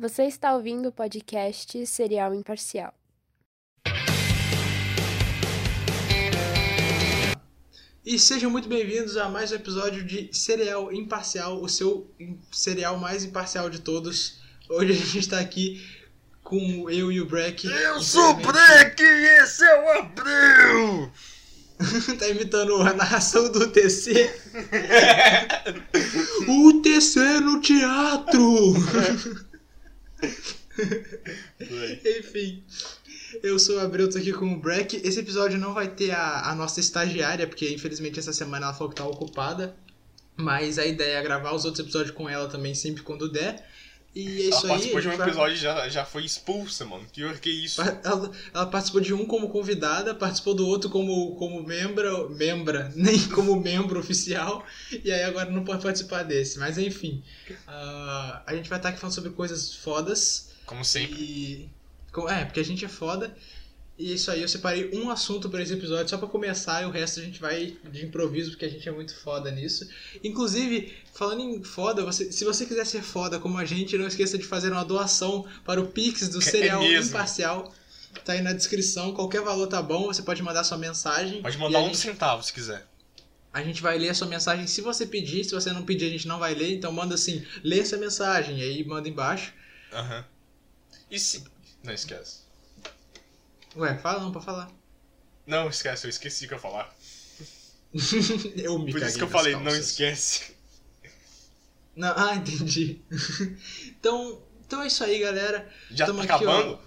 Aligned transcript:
Você 0.00 0.26
está 0.26 0.54
ouvindo 0.54 0.90
o 0.90 0.92
podcast 0.92 1.84
Serial 1.84 2.32
Imparcial. 2.32 2.94
E 8.06 8.16
sejam 8.16 8.48
muito 8.48 8.68
bem-vindos 8.68 9.16
a 9.16 9.28
mais 9.28 9.50
um 9.50 9.56
episódio 9.56 10.04
de 10.04 10.30
Serial 10.32 10.92
Imparcial, 10.92 11.60
o 11.60 11.68
seu 11.68 12.08
serial 12.52 12.96
mais 12.96 13.24
imparcial 13.24 13.68
de 13.68 13.80
todos. 13.80 14.38
Hoje 14.70 14.92
a 14.92 14.94
gente 14.94 15.18
está 15.18 15.40
aqui 15.40 15.84
com 16.44 16.88
eu 16.88 17.10
e 17.10 17.20
o 17.20 17.26
Breck. 17.26 17.66
Eu 17.66 18.00
sou 18.00 18.30
o 18.30 18.34
Breck 18.34 19.02
e 19.02 19.42
esse 19.42 19.64
é 19.64 19.82
o 19.82 19.98
Abreu! 19.98 21.12
tá 22.20 22.28
imitando 22.28 22.76
a 22.82 22.92
narração 22.92 23.50
do 23.50 23.66
TC. 23.66 24.32
o 26.46 26.80
TC 26.82 27.40
no 27.40 27.60
teatro! 27.60 28.74
Enfim, 32.18 32.62
eu 33.42 33.58
sou 33.58 33.76
o 33.76 33.80
Abreu, 33.80 34.08
tô 34.10 34.18
aqui 34.18 34.32
com 34.32 34.52
o 34.52 34.60
Breck. 34.60 34.96
Esse 34.96 35.20
episódio 35.20 35.58
não 35.58 35.74
vai 35.74 35.88
ter 35.88 36.10
a, 36.10 36.50
a 36.50 36.54
nossa 36.54 36.80
estagiária, 36.80 37.46
porque 37.46 37.68
infelizmente 37.72 38.18
essa 38.18 38.32
semana 38.32 38.66
ela 38.66 38.74
falou 38.74 38.90
que 38.90 38.96
tá 38.96 39.06
ocupada. 39.06 39.76
Mas 40.36 40.78
a 40.78 40.86
ideia 40.86 41.16
é 41.16 41.22
gravar 41.22 41.52
os 41.52 41.64
outros 41.64 41.84
episódios 41.84 42.12
com 42.12 42.28
ela 42.28 42.48
também, 42.48 42.74
sempre 42.74 43.02
quando 43.02 43.30
der. 43.30 43.68
E 44.14 44.26
é 44.26 44.48
isso 44.48 44.58
ela 44.58 44.62
aí. 44.62 44.68
participou 44.68 45.00
de 45.00 45.08
um 45.08 45.16
vai- 45.16 45.26
episódio 45.28 45.54
e 45.54 45.58
já, 45.58 45.88
já 45.88 46.04
foi 46.04 46.24
expulsa, 46.24 46.84
mano. 46.84 47.06
Que, 47.12 47.32
que 47.34 47.50
isso? 47.50 47.80
Ela, 47.82 48.30
ela 48.52 48.66
participou 48.66 49.00
de 49.00 49.12
um 49.14 49.24
como 49.24 49.48
convidada, 49.48 50.14
participou 50.14 50.54
do 50.54 50.66
outro 50.66 50.90
como, 50.90 51.36
como 51.36 51.62
membro, 51.62 52.30
membra, 52.30 52.90
nem 52.96 53.18
como 53.28 53.60
membro 53.60 54.00
oficial, 54.00 54.64
e 55.04 55.12
aí 55.12 55.22
agora 55.22 55.50
não 55.50 55.62
pode 55.64 55.82
participar 55.82 56.22
desse. 56.24 56.58
Mas 56.58 56.78
enfim, 56.78 57.22
ah, 57.66 58.42
a 58.46 58.54
gente 58.54 58.68
vai 58.68 58.78
estar 58.78 58.88
aqui 58.88 58.98
falando 58.98 59.14
sobre 59.14 59.30
coisas 59.30 59.74
fodas. 59.74 60.50
Como 60.66 60.84
sempre. 60.84 61.14
E. 61.20 61.68
É, 62.28 62.44
porque 62.44 62.60
a 62.60 62.64
gente 62.64 62.84
é 62.84 62.88
foda. 62.88 63.36
E 63.98 64.12
é 64.12 64.14
isso 64.14 64.30
aí, 64.30 64.40
eu 64.42 64.48
separei 64.48 64.90
um 64.94 65.10
assunto 65.10 65.50
para 65.50 65.60
esse 65.60 65.72
episódio 65.72 66.08
só 66.08 66.16
pra 66.16 66.28
começar 66.28 66.82
e 66.82 66.86
o 66.86 66.90
resto 66.90 67.18
a 67.18 67.22
gente 67.24 67.40
vai 67.40 67.76
de 67.90 68.06
improviso, 68.06 68.50
porque 68.50 68.64
a 68.64 68.68
gente 68.68 68.88
é 68.88 68.92
muito 68.92 69.12
foda 69.16 69.50
nisso. 69.50 69.88
Inclusive, 70.22 70.94
falando 71.12 71.40
em 71.40 71.64
foda, 71.64 72.04
você- 72.04 72.30
se 72.30 72.44
você 72.44 72.64
quiser 72.64 72.86
ser 72.86 73.02
foda 73.02 73.40
como 73.40 73.58
a 73.58 73.64
gente, 73.64 73.98
não 73.98 74.06
esqueça 74.06 74.38
de 74.38 74.44
fazer 74.44 74.70
uma 74.70 74.84
doação 74.84 75.44
para 75.64 75.80
o 75.80 75.88
Pix 75.88 76.28
do 76.28 76.40
Serial 76.40 76.80
mesmo. 76.80 77.10
Imparcial. 77.10 77.74
Tá 78.24 78.34
aí 78.34 78.40
na 78.40 78.52
descrição, 78.52 79.12
qualquer 79.12 79.42
valor 79.42 79.66
tá 79.66 79.82
bom, 79.82 80.06
você 80.06 80.22
pode 80.22 80.42
mandar 80.42 80.62
sua 80.62 80.78
mensagem. 80.78 81.42
Pode 81.42 81.58
mandar 81.58 81.80
um 81.80 81.86
gente- 81.86 81.98
centavo 81.98 82.42
se 82.42 82.52
quiser. 82.52 82.86
a 83.52 83.62
gente 83.62 83.82
vai 83.82 83.98
ler 83.98 84.10
a 84.10 84.14
sua 84.14 84.28
mensagem 84.28 84.66
se 84.68 84.80
você 84.80 85.04
pedir, 85.06 85.42
se 85.42 85.50
você 85.52 85.72
não 85.72 85.82
pedir 85.84 86.06
a 86.06 86.10
gente 86.10 86.28
não 86.28 86.38
vai 86.38 86.54
ler, 86.54 86.74
então 86.76 86.92
manda 86.92 87.16
assim, 87.16 87.44
lê 87.64 87.80
essa 87.80 87.96
mensagem, 87.96 88.58
e 88.60 88.62
aí 88.62 88.84
manda 88.84 89.08
embaixo. 89.08 89.52
Aham. 89.92 90.24
E 91.10 91.18
se. 91.18 91.42
Não, 91.82 91.92
esquece. 91.92 92.42
Ué, 93.76 93.96
fala 93.98 94.20
não, 94.20 94.32
pra 94.32 94.40
falar. 94.40 94.70
Não, 95.46 95.68
esquece, 95.68 96.06
eu 96.06 96.10
esqueci 96.10 96.44
o 96.44 96.48
que 96.48 96.54
eu 96.54 96.58
ia 96.58 96.62
falar. 96.62 96.94
eu 98.56 98.78
me 98.78 98.92
Por 98.92 99.02
isso 99.02 99.16
que 99.16 99.24
eu 99.24 99.28
falei, 99.28 99.54
não 99.54 99.64
calças. 99.64 99.90
esquece. 99.90 100.56
Não, 101.96 102.12
ah, 102.16 102.34
entendi. 102.36 103.00
então, 103.88 104.42
então 104.66 104.82
é 104.82 104.86
isso 104.86 105.02
aí, 105.02 105.18
galera. 105.18 105.68
Já 105.90 106.06
Tamo 106.06 106.24
tá 106.24 106.34
aqui, 106.34 106.44
acabando? 106.44 106.78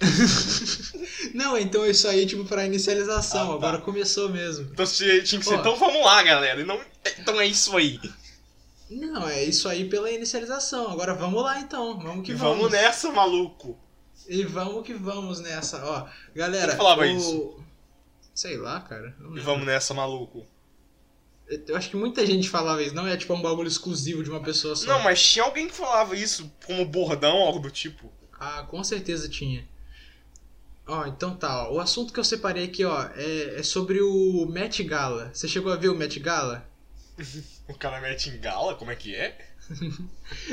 Não, 1.34 1.58
então 1.58 1.84
é 1.84 1.90
isso 1.90 2.06
aí, 2.06 2.24
tipo, 2.26 2.44
pra 2.44 2.64
inicialização. 2.64 3.42
Ah, 3.42 3.48
tá. 3.48 3.54
Agora 3.54 3.78
começou 3.78 4.28
mesmo. 4.28 4.70
Então 4.72 4.86
tinha 4.86 5.22
que 5.22 5.42
ser. 5.42 5.54
Então 5.54 5.76
vamos 5.76 6.04
lá, 6.04 6.22
galera. 6.22 6.64
Não... 6.64 6.80
Então 7.18 7.40
é 7.40 7.46
isso 7.46 7.76
aí. 7.76 7.98
Não, 8.90 9.28
é 9.28 9.44
isso 9.44 9.68
aí 9.68 9.88
pela 9.88 10.10
inicialização. 10.10 10.90
Agora 10.90 11.14
vamos 11.14 11.42
lá 11.42 11.60
então. 11.60 11.98
Vamos 11.98 12.24
que 12.24 12.32
vamos. 12.32 12.58
vamos 12.58 12.72
nessa, 12.72 13.10
maluco. 13.10 13.78
E 14.26 14.44
vamos 14.44 14.84
que 14.84 14.94
vamos 14.94 15.40
nessa. 15.40 15.84
Ó, 15.84 16.06
galera. 16.34 16.68
Quem 16.68 16.76
falava 16.76 17.02
o- 17.02 17.04
isso? 17.04 17.64
Sei 18.34 18.56
lá, 18.56 18.80
cara. 18.80 19.16
E 19.34 19.40
vamos 19.40 19.66
nessa, 19.66 19.92
maluco. 19.94 20.46
Eu 21.66 21.76
acho 21.76 21.88
que 21.90 21.96
muita 21.96 22.26
gente 22.26 22.48
falava 22.48 22.82
isso. 22.82 22.94
Não 22.94 23.06
é 23.06 23.16
tipo 23.16 23.32
um 23.34 23.40
bagulho 23.40 23.68
exclusivo 23.68 24.22
de 24.22 24.30
uma 24.30 24.42
pessoa 24.42 24.76
só. 24.76 24.86
Não, 24.86 25.00
mas 25.02 25.22
tinha 25.22 25.44
alguém 25.44 25.66
que 25.66 25.74
falava 25.74 26.14
isso 26.14 26.50
como 26.66 26.84
bordão, 26.84 27.38
algo 27.38 27.58
do 27.58 27.70
tipo. 27.70 28.12
Ah, 28.38 28.64
com 28.68 28.84
certeza 28.84 29.28
tinha. 29.28 29.66
Ó, 30.86 31.06
então 31.06 31.34
tá, 31.36 31.68
ó. 31.68 31.74
O 31.74 31.80
assunto 31.80 32.12
que 32.12 32.20
eu 32.20 32.24
separei 32.24 32.64
aqui, 32.64 32.84
ó, 32.84 33.02
é, 33.14 33.60
é 33.60 33.62
sobre 33.62 34.00
o 34.00 34.46
Met 34.46 34.82
Gala. 34.84 35.30
Você 35.34 35.48
chegou 35.48 35.72
a 35.72 35.76
ver 35.76 35.88
o 35.88 35.94
Met 35.94 36.18
Gala? 36.20 36.66
O 37.68 37.74
cara 37.74 38.00
mete 38.00 38.30
em 38.30 38.40
gala, 38.40 38.74
como 38.74 38.90
é 38.90 38.96
que 38.96 39.14
é? 39.14 39.47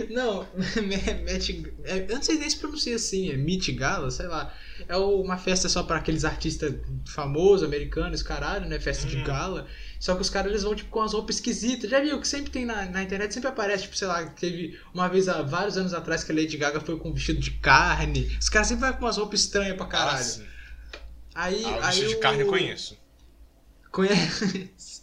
Não, 0.09 0.45
Met 1.23 1.73
é, 1.83 2.05
Eu 2.09 2.15
não 2.15 2.21
sei 2.23 2.37
nem 2.37 2.49
se 2.49 2.57
pronuncia 2.57 2.95
assim, 2.95 3.29
é 3.29 3.37
Met 3.37 3.71
Gala, 3.71 4.11
sei 4.11 4.27
lá. 4.27 4.53
É 4.87 4.95
uma 4.97 5.37
festa 5.37 5.69
só 5.69 5.83
pra 5.83 5.97
aqueles 5.97 6.25
artistas 6.25 6.73
famosos, 7.07 7.63
americanos, 7.65 8.21
caralho, 8.21 8.67
né? 8.67 8.79
Festa 8.79 9.05
de 9.05 9.15
Uhum. 9.17 9.23
gala. 9.23 9.67
Só 9.99 10.15
que 10.15 10.21
os 10.21 10.29
caras 10.29 10.51
eles 10.51 10.63
vão 10.63 10.75
tipo 10.75 10.89
com 10.89 11.01
as 11.01 11.13
roupas 11.13 11.35
esquisitas. 11.35 11.89
Já 11.89 12.01
viu 12.01 12.19
que 12.19 12.27
sempre 12.27 12.51
tem 12.51 12.65
na, 12.65 12.85
na 12.85 13.03
internet, 13.03 13.33
sempre 13.33 13.49
aparece, 13.49 13.83
tipo, 13.83 13.95
sei 13.95 14.07
lá, 14.07 14.25
teve 14.25 14.77
uma 14.93 15.07
vez 15.07 15.27
há 15.29 15.41
vários 15.41 15.77
anos 15.77 15.93
atrás 15.93 16.23
que 16.23 16.31
a 16.31 16.35
Lady 16.35 16.57
Gaga 16.57 16.79
foi 16.81 16.97
com 16.99 17.09
um 17.09 17.13
vestido 17.13 17.39
de 17.39 17.51
carne. 17.51 18.35
Os 18.39 18.49
caras 18.49 18.67
sempre 18.67 18.85
vão 18.85 18.93
com 18.93 19.05
umas 19.05 19.17
roupas 19.17 19.39
estranhas 19.41 19.75
pra 19.77 19.85
Ah, 19.85 19.89
caralho. 19.89 20.23
sim. 20.25 20.45
Aí, 21.33 21.63
Ah, 21.65 21.75
aí 21.75 21.85
vestido 21.85 22.09
de 22.09 22.17
carne 22.17 22.41
eu 22.41 22.47
conheço. 22.47 22.97
Conhece? 23.91 24.71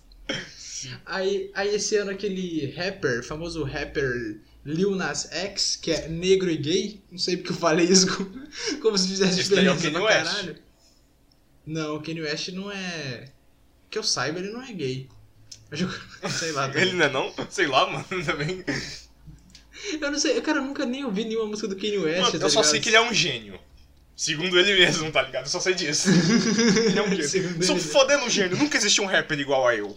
Aí, 1.07 1.51
aí 1.55 1.75
esse 1.75 1.97
ano 1.97 2.11
aquele 2.11 2.73
rapper, 2.77 3.23
famoso 3.25 3.63
rapper 3.65 4.41
Lil 4.65 4.95
Nas 4.95 5.29
X, 5.33 5.77
que 5.77 5.91
é 5.91 6.09
negro 6.09 6.51
e 6.51 6.57
gay, 6.57 7.01
não 7.11 7.19
sei 7.19 7.37
porque 7.37 7.53
eu 7.53 7.57
falei 7.57 7.87
isso 7.87 8.17
como, 8.17 8.31
como 8.81 8.97
se 8.99 9.09
fizesse 9.09 9.41
Esse 9.41 9.55
daí 9.55 9.67
é 9.67 9.71
o 9.71 9.75
diferença 9.77 10.01
Kanye 10.01 10.07
pra 10.07 10.17
West. 10.25 10.31
caralho. 10.33 10.57
Não, 11.67 11.97
o 11.97 12.03
Kanye 12.03 12.23
West 12.23 12.49
não 12.51 12.71
é... 12.71 13.29
Que 13.91 13.99
eu 13.99 14.03
saiba, 14.03 14.39
ele 14.39 14.51
não 14.51 14.63
é 14.63 14.73
gay. 14.73 15.09
Eu- 15.71 15.91
Sei 16.31 16.53
lá. 16.53 16.71
Ele 16.75 16.93
não 16.93 17.05
é 17.07 17.11
não? 17.11 17.35
Sei 17.51 17.67
lá, 17.67 17.89
mano, 17.91 18.25
também. 18.25 18.65
Eu 20.01 20.11
não 20.11 20.19
sei, 20.19 20.41
cara, 20.41 20.59
eu 20.59 20.65
nunca 20.65 20.85
nem 20.87 21.05
ouvi 21.05 21.25
nenhuma 21.25 21.47
música 21.49 21.67
do 21.67 21.77
Kanye 21.77 21.99
West, 21.99 22.21
Mano, 22.21 22.39
tá 22.39 22.47
eu 22.47 22.51
só 22.51 22.61
ligado? 22.61 22.71
sei 22.71 22.81
que 22.81 22.89
ele 22.89 22.97
é 22.97 23.01
um 23.01 23.13
gênio. 23.13 23.59
Segundo 24.15 24.59
ele 24.59 24.75
mesmo, 24.79 25.11
tá 25.11 25.23
ligado? 25.23 25.45
Eu 25.47 25.51
só 25.51 25.59
sei 25.59 25.75
disso. 25.75 26.09
Ele 26.11 26.99
é 26.99 27.03
um 27.03 27.09
gênio. 27.15 27.65
Sou 27.65 27.77
ele. 27.77 27.85
fodendo 27.85 28.25
um 28.25 28.31
gênio. 28.31 28.57
Nunca 28.57 28.77
existiu 28.77 29.03
um 29.05 29.07
rapper 29.07 29.41
igual 29.41 29.67
a 29.67 29.75
eu. 29.75 29.97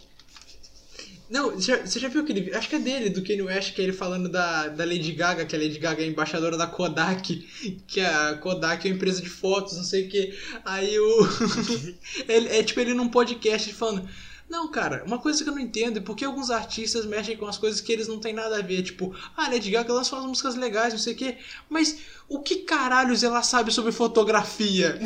Não, 1.36 1.52
você 1.52 2.00
já, 2.00 2.08
viu 2.08 2.22
aquele? 2.22 2.56
Acho 2.56 2.70
que 2.70 2.78
é 2.78 2.80
dele, 2.80 3.10
do 3.10 3.22
Kanye 3.22 3.42
West, 3.42 3.74
que 3.74 3.82
é 3.82 3.84
ele 3.84 3.92
falando 3.92 4.30
da, 4.30 4.70
da 4.70 4.86
Lady 4.86 5.12
Gaga, 5.12 5.46
que 5.46 5.54
a 5.54 5.60
Lady 5.60 5.78
Gaga 5.78 6.02
é 6.02 6.08
embaixadora 6.08 6.56
da 6.56 6.66
Kodak, 6.66 7.46
que 7.86 8.00
a 8.00 8.36
Kodak 8.36 8.88
é 8.88 8.90
uma 8.90 8.96
empresa 8.96 9.22
de 9.22 9.30
fotos, 9.30 9.76
não 9.76 9.84
sei 9.84 10.06
o 10.06 10.10
que. 10.10 10.34
Aí 10.64 10.98
o. 10.98 11.28
ele, 12.30 12.48
é 12.48 12.64
tipo 12.64 12.80
ele 12.80 12.94
num 12.94 13.10
podcast 13.10 13.74
falando. 13.74 14.08
Não, 14.48 14.70
cara, 14.70 15.04
uma 15.06 15.18
coisa 15.18 15.44
que 15.44 15.50
eu 15.50 15.54
não 15.54 15.62
entendo 15.62 15.98
é 15.98 16.02
porque 16.02 16.24
alguns 16.24 16.52
artistas 16.52 17.06
mexem 17.06 17.36
com 17.36 17.48
as 17.48 17.58
coisas 17.58 17.82
que 17.82 17.92
eles 17.92 18.08
não 18.08 18.20
têm 18.20 18.34
nada 18.34 18.60
a 18.60 18.62
ver. 18.62 18.84
Tipo, 18.84 19.16
ah, 19.36 19.50
Lady 19.50 19.72
Gaga 19.72 19.92
lança 19.92 20.16
umas 20.16 20.26
músicas 20.26 20.56
legais, 20.56 20.94
não 20.94 21.00
sei 21.00 21.14
o 21.14 21.18
que. 21.18 21.38
Mas 21.68 21.98
o 22.30 22.40
que 22.40 22.58
caralhos 22.58 23.24
ela 23.24 23.42
sabe 23.42 23.72
sobre 23.72 23.92
fotografia? 23.92 25.00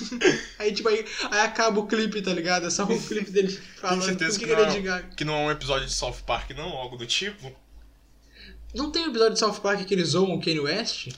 aí, 0.58 0.72
tipo, 0.72 0.88
aí, 0.88 1.04
aí 1.30 1.40
acaba 1.40 1.78
o 1.78 1.86
clipe, 1.86 2.22
tá 2.22 2.32
ligado? 2.32 2.66
É 2.66 2.70
só 2.70 2.84
um 2.84 2.98
clipe 2.98 3.30
dele 3.30 3.48
falando 3.76 4.02
o 4.02 4.16
que, 4.16 4.26
que 4.26 4.38
que 4.38 4.46
não. 4.46 4.62
Lady 4.62 4.80
Gaga. 4.80 5.08
Que 5.14 5.24
não 5.24 5.34
é 5.34 5.46
um 5.46 5.50
episódio 5.50 5.86
de 5.86 5.92
South 5.92 6.22
Park, 6.26 6.50
não? 6.50 6.68
Algo 6.68 6.96
do 6.96 7.06
tipo. 7.06 7.52
Não 8.74 8.90
tem 8.90 9.04
um 9.04 9.10
episódio 9.10 9.34
de 9.34 9.40
South 9.40 9.60
Park 9.60 9.84
que 9.84 9.94
eles 9.94 10.08
zoam 10.08 10.34
o 10.34 10.40
Kanye 10.40 10.60
West? 10.60 11.08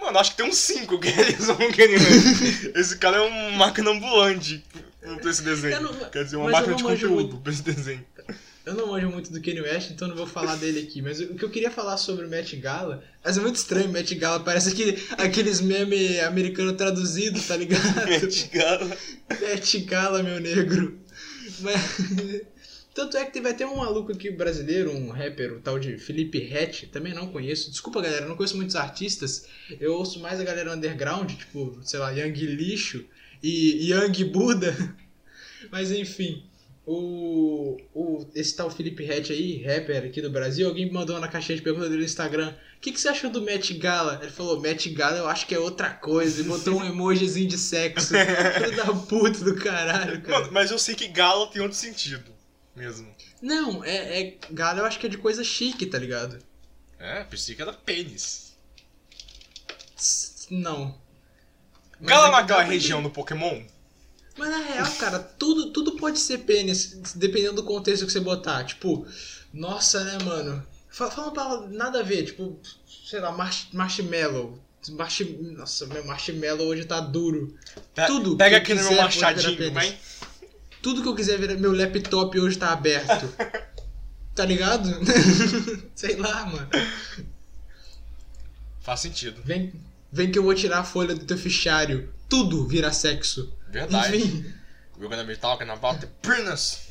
Mano, 0.00 0.18
acho 0.18 0.30
que 0.30 0.36
tem 0.38 0.48
uns 0.48 0.56
5 0.56 0.98
que 0.98 1.08
eles 1.20 1.46
vão 1.46 1.70
querer. 1.72 2.00
Esse 2.76 2.96
cara 2.98 3.18
é 3.18 3.20
um 3.20 3.50
máquina 3.56 3.90
ambulante 3.90 4.64
pra 5.00 5.30
esse 5.30 5.42
desenho. 5.42 5.74
Eu 5.74 5.82
não- 5.82 6.10
Quer 6.10 6.24
dizer, 6.24 6.36
uma 6.36 6.50
máquina 6.50 6.72
eu 6.72 6.76
de 6.76 6.82
não 6.82 6.90
conteúdo 6.90 7.14
muito. 7.14 7.36
pra 7.38 7.52
esse 7.52 7.62
desenho. 7.62 8.04
Eu 8.66 8.74
não 8.74 8.88
manjo 8.88 9.08
muito 9.08 9.32
do 9.32 9.40
Kanye 9.40 9.62
West, 9.62 9.90
então 9.90 10.06
não 10.06 10.14
vou 10.14 10.26
falar 10.26 10.54
dele 10.56 10.80
aqui. 10.80 11.00
Mas 11.00 11.18
o 11.18 11.34
que 11.34 11.42
eu 11.44 11.50
queria 11.50 11.70
falar 11.70 11.96
sobre 11.96 12.26
o 12.26 12.28
Met 12.28 12.54
Gala... 12.56 13.02
Mas 13.24 13.38
é 13.38 13.40
muito 13.40 13.56
estranho 13.56 13.88
o 13.88 13.92
Met 13.92 14.14
Gala, 14.14 14.40
parece 14.40 14.68
aquele, 14.68 15.02
aqueles 15.12 15.60
memes 15.60 16.20
americanos 16.20 16.74
traduzidos, 16.74 17.46
tá 17.46 17.56
ligado? 17.56 17.82
Met 19.40 19.78
Gala, 19.80 20.22
meu 20.22 20.38
negro. 20.40 20.98
Mas... 21.60 21.80
Tanto 22.92 23.16
é 23.16 23.24
que 23.24 23.32
teve 23.32 23.48
até 23.48 23.64
um 23.66 23.76
maluco 23.76 24.12
aqui 24.12 24.30
brasileiro, 24.30 24.94
um 24.94 25.10
rapper, 25.10 25.54
o 25.54 25.60
tal 25.60 25.78
de 25.78 25.96
Felipe 25.96 26.52
Hatch, 26.52 26.84
também 26.92 27.14
não 27.14 27.28
conheço. 27.28 27.70
Desculpa, 27.70 28.02
galera, 28.02 28.24
eu 28.24 28.28
não 28.28 28.36
conheço 28.36 28.56
muitos 28.56 28.76
artistas. 28.76 29.46
Eu 29.80 29.94
ouço 29.94 30.18
mais 30.20 30.40
a 30.40 30.44
galera 30.44 30.74
underground, 30.74 31.30
tipo, 31.30 31.78
sei 31.82 31.98
lá, 32.00 32.10
Young 32.10 32.32
Lixo 32.32 33.04
e 33.42 33.92
Young 33.92 34.24
Buda. 34.24 34.74
Mas 35.70 35.92
enfim, 35.92 36.44
o, 36.86 37.76
o 37.94 38.26
esse 38.34 38.56
tal 38.56 38.70
Felipe 38.70 39.08
Hatch 39.08 39.30
aí, 39.30 39.62
rapper 39.62 40.04
aqui 40.04 40.20
do 40.20 40.30
Brasil, 40.30 40.66
alguém 40.66 40.86
me 40.86 40.92
mandou 40.92 41.20
na 41.20 41.28
caixinha 41.28 41.56
de 41.56 41.62
pergunta 41.62 41.86
dele 41.88 42.00
no 42.00 42.04
Instagram: 42.04 42.54
O 42.76 42.80
que, 42.80 42.90
que 42.90 43.00
você 43.00 43.08
achou 43.08 43.30
do 43.30 43.42
Met 43.42 43.74
Gala? 43.74 44.18
Ele 44.22 44.32
falou: 44.32 44.60
Met 44.60 44.88
Gala 44.90 45.18
eu 45.18 45.28
acho 45.28 45.46
que 45.46 45.54
é 45.54 45.58
outra 45.58 45.90
coisa. 45.90 46.40
E 46.40 46.44
botou 46.44 46.80
um 46.80 46.84
emojizinho 46.84 47.48
de 47.48 47.58
sexo. 47.58 48.14
Filho 48.58 48.76
da 48.76 48.92
puta 48.92 49.44
do 49.44 49.54
caralho, 49.54 50.20
cara. 50.22 50.40
Mano, 50.40 50.52
mas 50.52 50.70
eu 50.70 50.78
sei 50.78 50.94
que 50.94 51.08
gala 51.08 51.46
tem 51.48 51.62
outro 51.62 51.76
sentido. 51.76 52.32
Mesmo. 52.74 53.14
Não, 53.42 53.84
é, 53.84 54.20
é. 54.20 54.38
Gala 54.50 54.80
eu 54.80 54.84
acho 54.84 54.98
que 54.98 55.06
é 55.06 55.10
de 55.10 55.18
coisa 55.18 55.44
chique, 55.44 55.86
tá 55.86 55.98
ligado? 55.98 56.38
É, 56.98 57.24
pensei 57.24 57.54
que 57.54 57.62
era 57.62 57.72
pênis. 57.72 58.56
Não. 60.50 60.99
Mas 62.00 62.46
Gala 62.46 62.62
é- 62.62 62.66
região 62.66 63.02
do 63.02 63.10
Pokémon? 63.10 63.62
Mas 64.38 64.48
na 64.50 64.58
real, 64.58 64.90
cara, 64.92 65.18
tudo, 65.18 65.70
tudo 65.70 65.96
pode 65.96 66.18
ser 66.18 66.38
pênis, 66.38 66.96
dependendo 67.14 67.56
do 67.56 67.62
contexto 67.64 68.06
que 68.06 68.12
você 68.12 68.20
botar. 68.20 68.64
Tipo, 68.64 69.06
nossa, 69.52 70.02
né, 70.04 70.18
mano? 70.24 70.66
Fa- 70.88 71.10
Fala 71.10 71.26
uma 71.28 71.34
palavra 71.34 71.68
nada 71.68 72.00
a 72.00 72.02
ver, 72.02 72.24
tipo, 72.24 72.58
sei 73.06 73.20
lá, 73.20 73.30
marsh, 73.32 73.68
marshmallow. 73.72 74.58
Marsh, 74.92 75.20
nossa, 75.40 75.86
meu 75.86 76.04
marshmallow 76.06 76.66
hoje 76.68 76.86
tá 76.86 77.00
duro. 77.00 77.54
Pe- 77.94 78.06
Tudo 78.06 78.36
Pega 78.36 78.56
aqui 78.56 78.72
no 78.72 78.82
meu 78.82 78.96
machadinho, 79.02 79.72
vai. 79.74 79.98
Tudo 80.80 81.02
que 81.02 81.08
eu 81.08 81.14
quiser 81.14 81.38
ver, 81.38 81.58
meu 81.58 81.72
laptop 81.74 82.40
hoje 82.40 82.56
tá 82.56 82.72
aberto. 82.72 83.28
tá 84.34 84.44
ligado? 84.46 84.88
sei 85.94 86.16
lá, 86.16 86.46
mano. 86.46 86.68
Faz 88.80 89.00
sentido. 89.00 89.42
Vem, 89.44 89.72
vem 90.12 90.30
que 90.30 90.38
eu 90.38 90.42
vou 90.42 90.54
tirar 90.54 90.78
a 90.80 90.84
folha 90.84 91.14
do 91.14 91.24
teu 91.24 91.36
fichário. 91.38 92.12
Tudo 92.28 92.66
vira 92.66 92.92
sexo. 92.92 93.52
Verdade. 93.70 94.16
Enfim. 94.16 94.44
We're 94.98 95.08
gonna 95.08 95.24
be 95.24 95.36
talking 95.36 95.70
about 95.70 96.00
the 96.00 96.08
penis. 96.22 96.88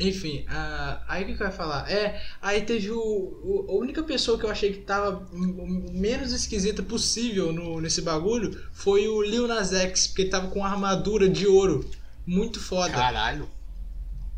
Enfim, 0.00 0.44
ah, 0.48 1.02
aí 1.06 1.22
o 1.22 1.26
que, 1.26 1.34
que 1.36 1.42
eu 1.42 1.46
ia 1.46 1.52
falar? 1.52 1.88
É, 1.90 2.20
aí 2.40 2.62
teve 2.62 2.90
o, 2.90 2.98
o- 2.98 3.66
A 3.68 3.74
única 3.74 4.02
pessoa 4.02 4.38
que 4.38 4.44
eu 4.44 4.50
achei 4.50 4.72
que 4.72 4.80
tava 4.80 5.28
menos 5.32 6.32
esquisita 6.32 6.82
possível 6.82 7.52
no, 7.52 7.80
nesse 7.80 8.00
bagulho 8.02 8.58
foi 8.72 9.06
o 9.06 9.22
Lil 9.22 9.46
Nas 9.46 9.72
X, 9.72 10.08
porque 10.08 10.22
ele 10.22 10.30
tava 10.30 10.48
com 10.48 10.60
uma 10.60 10.68
armadura 10.70 11.28
de 11.28 11.46
ouro. 11.46 11.88
Muito 12.26 12.58
foda. 12.58 12.92
Caralho. 12.92 13.48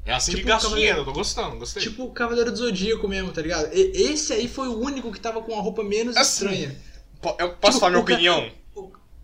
É 0.04 0.12
assim 0.12 0.32
Tipo 0.32 0.42
que 0.42 0.48
gasta 0.48 0.64
cavaleiro- 0.68 0.90
dinheiro, 0.92 1.04
tô 1.10 1.12
gostando, 1.18 1.56
gostei. 1.56 1.82
Tipo 1.82 2.04
o 2.04 2.10
Cavaleiro 2.12 2.50
do 2.52 2.56
Zodíaco 2.58 3.08
mesmo, 3.08 3.32
tá 3.32 3.40
ligado? 3.40 3.72
E- 3.72 3.92
esse 4.12 4.32
aí 4.34 4.46
foi 4.48 4.68
o 4.68 4.78
único 4.78 5.10
que 5.10 5.18
tava 5.18 5.40
com 5.40 5.58
a 5.58 5.62
roupa 5.62 5.82
menos 5.82 6.16
Assim, 6.16 6.44
estranha. 6.44 6.76
Eu 7.38 7.52
posso 7.54 7.78
tipo, 7.78 7.80
falar 7.80 7.92
minha 7.92 8.04
ca- 8.04 8.12
opinião? 8.12 8.50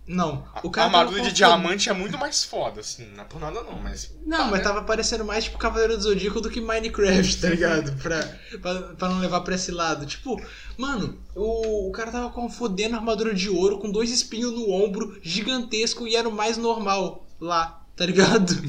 Não, 0.06 0.44
A 0.52 0.66
o 0.66 0.70
cara 0.70 0.86
a 0.88 0.90
armadura 1.00 1.22
de 1.22 1.30
diamante 1.32 1.88
é 1.88 1.92
muito 1.92 2.18
mais 2.18 2.42
foda, 2.42 2.80
assim. 2.80 3.06
Não 3.14 3.22
é 3.22 3.26
por 3.26 3.40
nada 3.40 3.62
não, 3.62 3.78
mas. 3.78 4.12
Não, 4.26 4.38
tá, 4.38 4.44
mas 4.46 4.52
né? 4.58 4.60
tava 4.64 4.82
parecendo 4.82 5.24
mais 5.24 5.44
tipo 5.44 5.56
Cavaleiro 5.58 5.96
do 5.96 6.02
Zodíaco 6.02 6.40
do 6.40 6.50
que 6.50 6.60
Minecraft, 6.60 7.40
tá 7.40 7.48
ligado? 7.50 7.92
pra, 8.02 8.20
pra, 8.60 8.74
pra 8.94 9.08
não 9.08 9.20
levar 9.20 9.42
pra 9.42 9.54
esse 9.54 9.70
lado. 9.70 10.04
Tipo, 10.06 10.40
mano, 10.76 11.16
o, 11.36 11.88
o 11.88 11.92
cara 11.92 12.10
tava 12.10 12.30
com 12.30 12.40
uma 12.40 12.50
fodendo 12.50 12.96
armadura 12.96 13.32
de 13.32 13.48
ouro, 13.48 13.78
com 13.78 13.88
dois 13.92 14.10
espinhos 14.10 14.50
no 14.52 14.68
ombro, 14.72 15.16
gigantesco, 15.22 16.08
e 16.08 16.16
era 16.16 16.28
o 16.28 16.32
mais 16.32 16.56
normal 16.56 17.24
lá, 17.38 17.80
tá 17.94 18.04
ligado? 18.04 18.52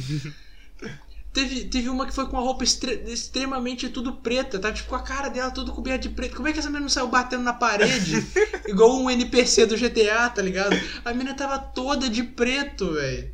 Teve, 1.33 1.63
teve 1.65 1.87
uma 1.87 2.05
que 2.05 2.13
foi 2.13 2.27
com 2.27 2.37
a 2.37 2.41
roupa 2.41 2.63
extre- 2.63 3.03
extremamente 3.07 3.87
tudo 3.87 4.13
preta, 4.13 4.59
tá? 4.59 4.71
Tipo, 4.71 4.89
com 4.89 4.95
a 4.95 5.01
cara 5.01 5.29
dela 5.29 5.49
tudo 5.49 5.71
coberta 5.71 6.07
de 6.07 6.09
preto. 6.13 6.35
Como 6.35 6.47
é 6.47 6.51
que 6.53 6.59
essa 6.59 6.67
menina 6.67 6.81
não 6.81 6.89
saiu 6.89 7.07
batendo 7.07 7.43
na 7.43 7.53
parede? 7.53 8.25
igual 8.67 8.97
um 8.99 9.09
NPC 9.09 9.65
do 9.65 9.77
GTA, 9.77 10.29
tá 10.29 10.41
ligado? 10.41 10.75
A 11.05 11.13
menina 11.13 11.33
tava 11.33 11.57
toda 11.57 12.09
de 12.09 12.21
preto, 12.23 12.93
velho. 12.93 13.31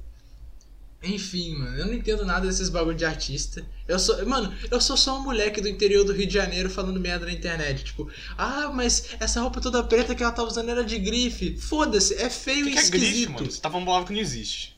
Enfim, 1.04 1.56
mano, 1.56 1.78
eu 1.78 1.86
não 1.86 1.94
entendo 1.94 2.26
nada 2.26 2.46
desses 2.48 2.70
bagulho 2.70 2.98
de 2.98 3.06
artista. 3.06 3.64
Eu 3.88 3.98
sou, 4.00 4.26
mano, 4.26 4.54
eu 4.70 4.82
sou 4.82 4.98
só 4.98 5.18
um 5.20 5.24
moleque 5.24 5.62
do 5.62 5.70
interior 5.70 6.04
do 6.04 6.12
Rio 6.12 6.28
de 6.28 6.34
Janeiro 6.34 6.70
falando 6.70 7.00
merda 7.00 7.26
na 7.28 7.32
internet. 7.32 7.84
Tipo, 7.84 8.10
ah, 8.38 8.72
mas 8.74 9.10
essa 9.20 9.40
roupa 9.42 9.62
toda 9.62 9.84
preta 9.84 10.14
que 10.16 10.24
ela 10.24 10.32
tá 10.32 10.44
usando 10.44 10.70
era 10.70 10.84
de 10.84 10.98
grife. 10.98 11.56
Foda-se, 11.58 12.16
é 12.16 12.30
feio 12.30 12.66
O 12.66 12.70
e 12.70 12.72
que, 12.72 12.74
que 12.74 12.80
é 12.80 12.82
esquisito. 12.84 13.12
grife, 13.14 13.32
mano? 13.32 13.52
Você 13.52 13.62
tá 13.62 13.70
falando 13.70 14.06
que 14.08 14.14
não 14.14 14.20
existe. 14.20 14.76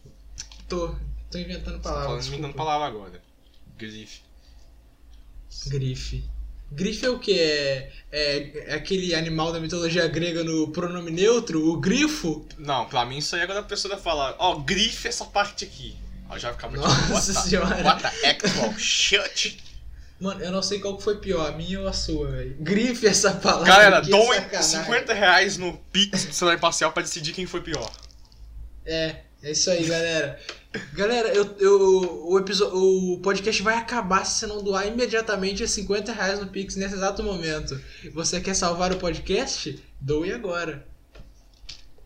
Tô, 0.67 0.93
tô 1.31 1.37
inventando 1.37 1.77
Tá 1.81 1.89
palavras. 1.89 2.05
falando 2.07 2.27
inventando 2.27 2.53
palavra 2.55 2.87
agora. 2.87 3.21
Grife. 3.77 4.21
Grife. 5.67 6.23
Grife 6.71 7.05
é 7.05 7.09
o 7.09 7.17
que? 7.19 7.39
É, 7.39 7.91
é, 8.11 8.63
é 8.67 8.73
aquele 8.75 9.15
animal 9.15 9.51
da 9.51 9.59
mitologia 9.59 10.07
grega 10.07 10.43
no 10.43 10.67
pronome 10.71 11.09
neutro? 11.09 11.67
O 11.67 11.77
grifo? 11.77 12.45
Não, 12.59 12.85
pra 12.85 13.05
mim 13.05 13.17
isso 13.17 13.35
aí 13.35 13.41
é 13.41 13.45
quando 13.47 13.57
a 13.57 13.63
pessoa 13.63 13.95
vai 13.95 14.03
falar, 14.03 14.35
ó, 14.37 14.55
grife 14.59 15.07
essa 15.07 15.25
parte 15.25 15.65
aqui. 15.65 15.97
Aí 16.29 16.35
eu 16.35 16.39
já 16.39 16.53
ficava 16.53 16.73
tipo, 16.77 16.87
Nossa 16.87 17.11
what 17.13 17.25
the, 17.25 17.33
senhora. 17.49 17.83
what 17.83 18.01
the 18.03 18.29
actual 18.29 18.77
shit? 18.77 19.57
Mano, 20.19 20.41
eu 20.43 20.51
não 20.51 20.61
sei 20.61 20.79
qual 20.79 20.95
que 20.97 21.03
foi 21.03 21.17
pior, 21.17 21.47
a 21.47 21.53
minha 21.53 21.79
ou 21.79 21.87
a 21.87 21.93
sua, 21.93 22.29
velho. 22.29 22.55
Grife 22.59 23.07
essa 23.07 23.31
palavra. 23.33 23.65
Galera, 23.65 24.01
doem 24.01 24.39
sacanagem. 24.41 24.81
50 24.83 25.13
reais 25.13 25.57
no 25.57 25.75
Pix 25.91 26.25
do 26.25 26.33
celular 26.33 26.55
imparcial 26.57 26.91
pra 26.91 27.01
decidir 27.01 27.33
quem 27.33 27.47
foi 27.47 27.61
pior. 27.61 27.89
É, 28.85 29.21
é 29.43 29.51
isso 29.51 29.69
aí, 29.71 29.85
galera. 29.85 30.39
Galera, 30.93 31.29
eu, 31.29 31.55
eu, 31.59 32.25
o, 32.29 32.37
episódio, 32.39 32.77
o 32.77 33.19
podcast 33.21 33.61
vai 33.63 33.75
acabar 33.75 34.23
se 34.25 34.39
você 34.39 34.47
não 34.47 34.61
doar 34.63 34.87
imediatamente 34.87 35.67
50 35.67 36.11
reais 36.11 36.39
no 36.39 36.47
Pix 36.47 36.75
nesse 36.75 36.93
exato 36.95 37.23
momento. 37.23 37.79
Você 38.13 38.39
quer 38.39 38.53
salvar 38.53 38.91
o 38.93 38.97
podcast? 38.97 39.83
Doe 39.99 40.31
agora. 40.31 40.85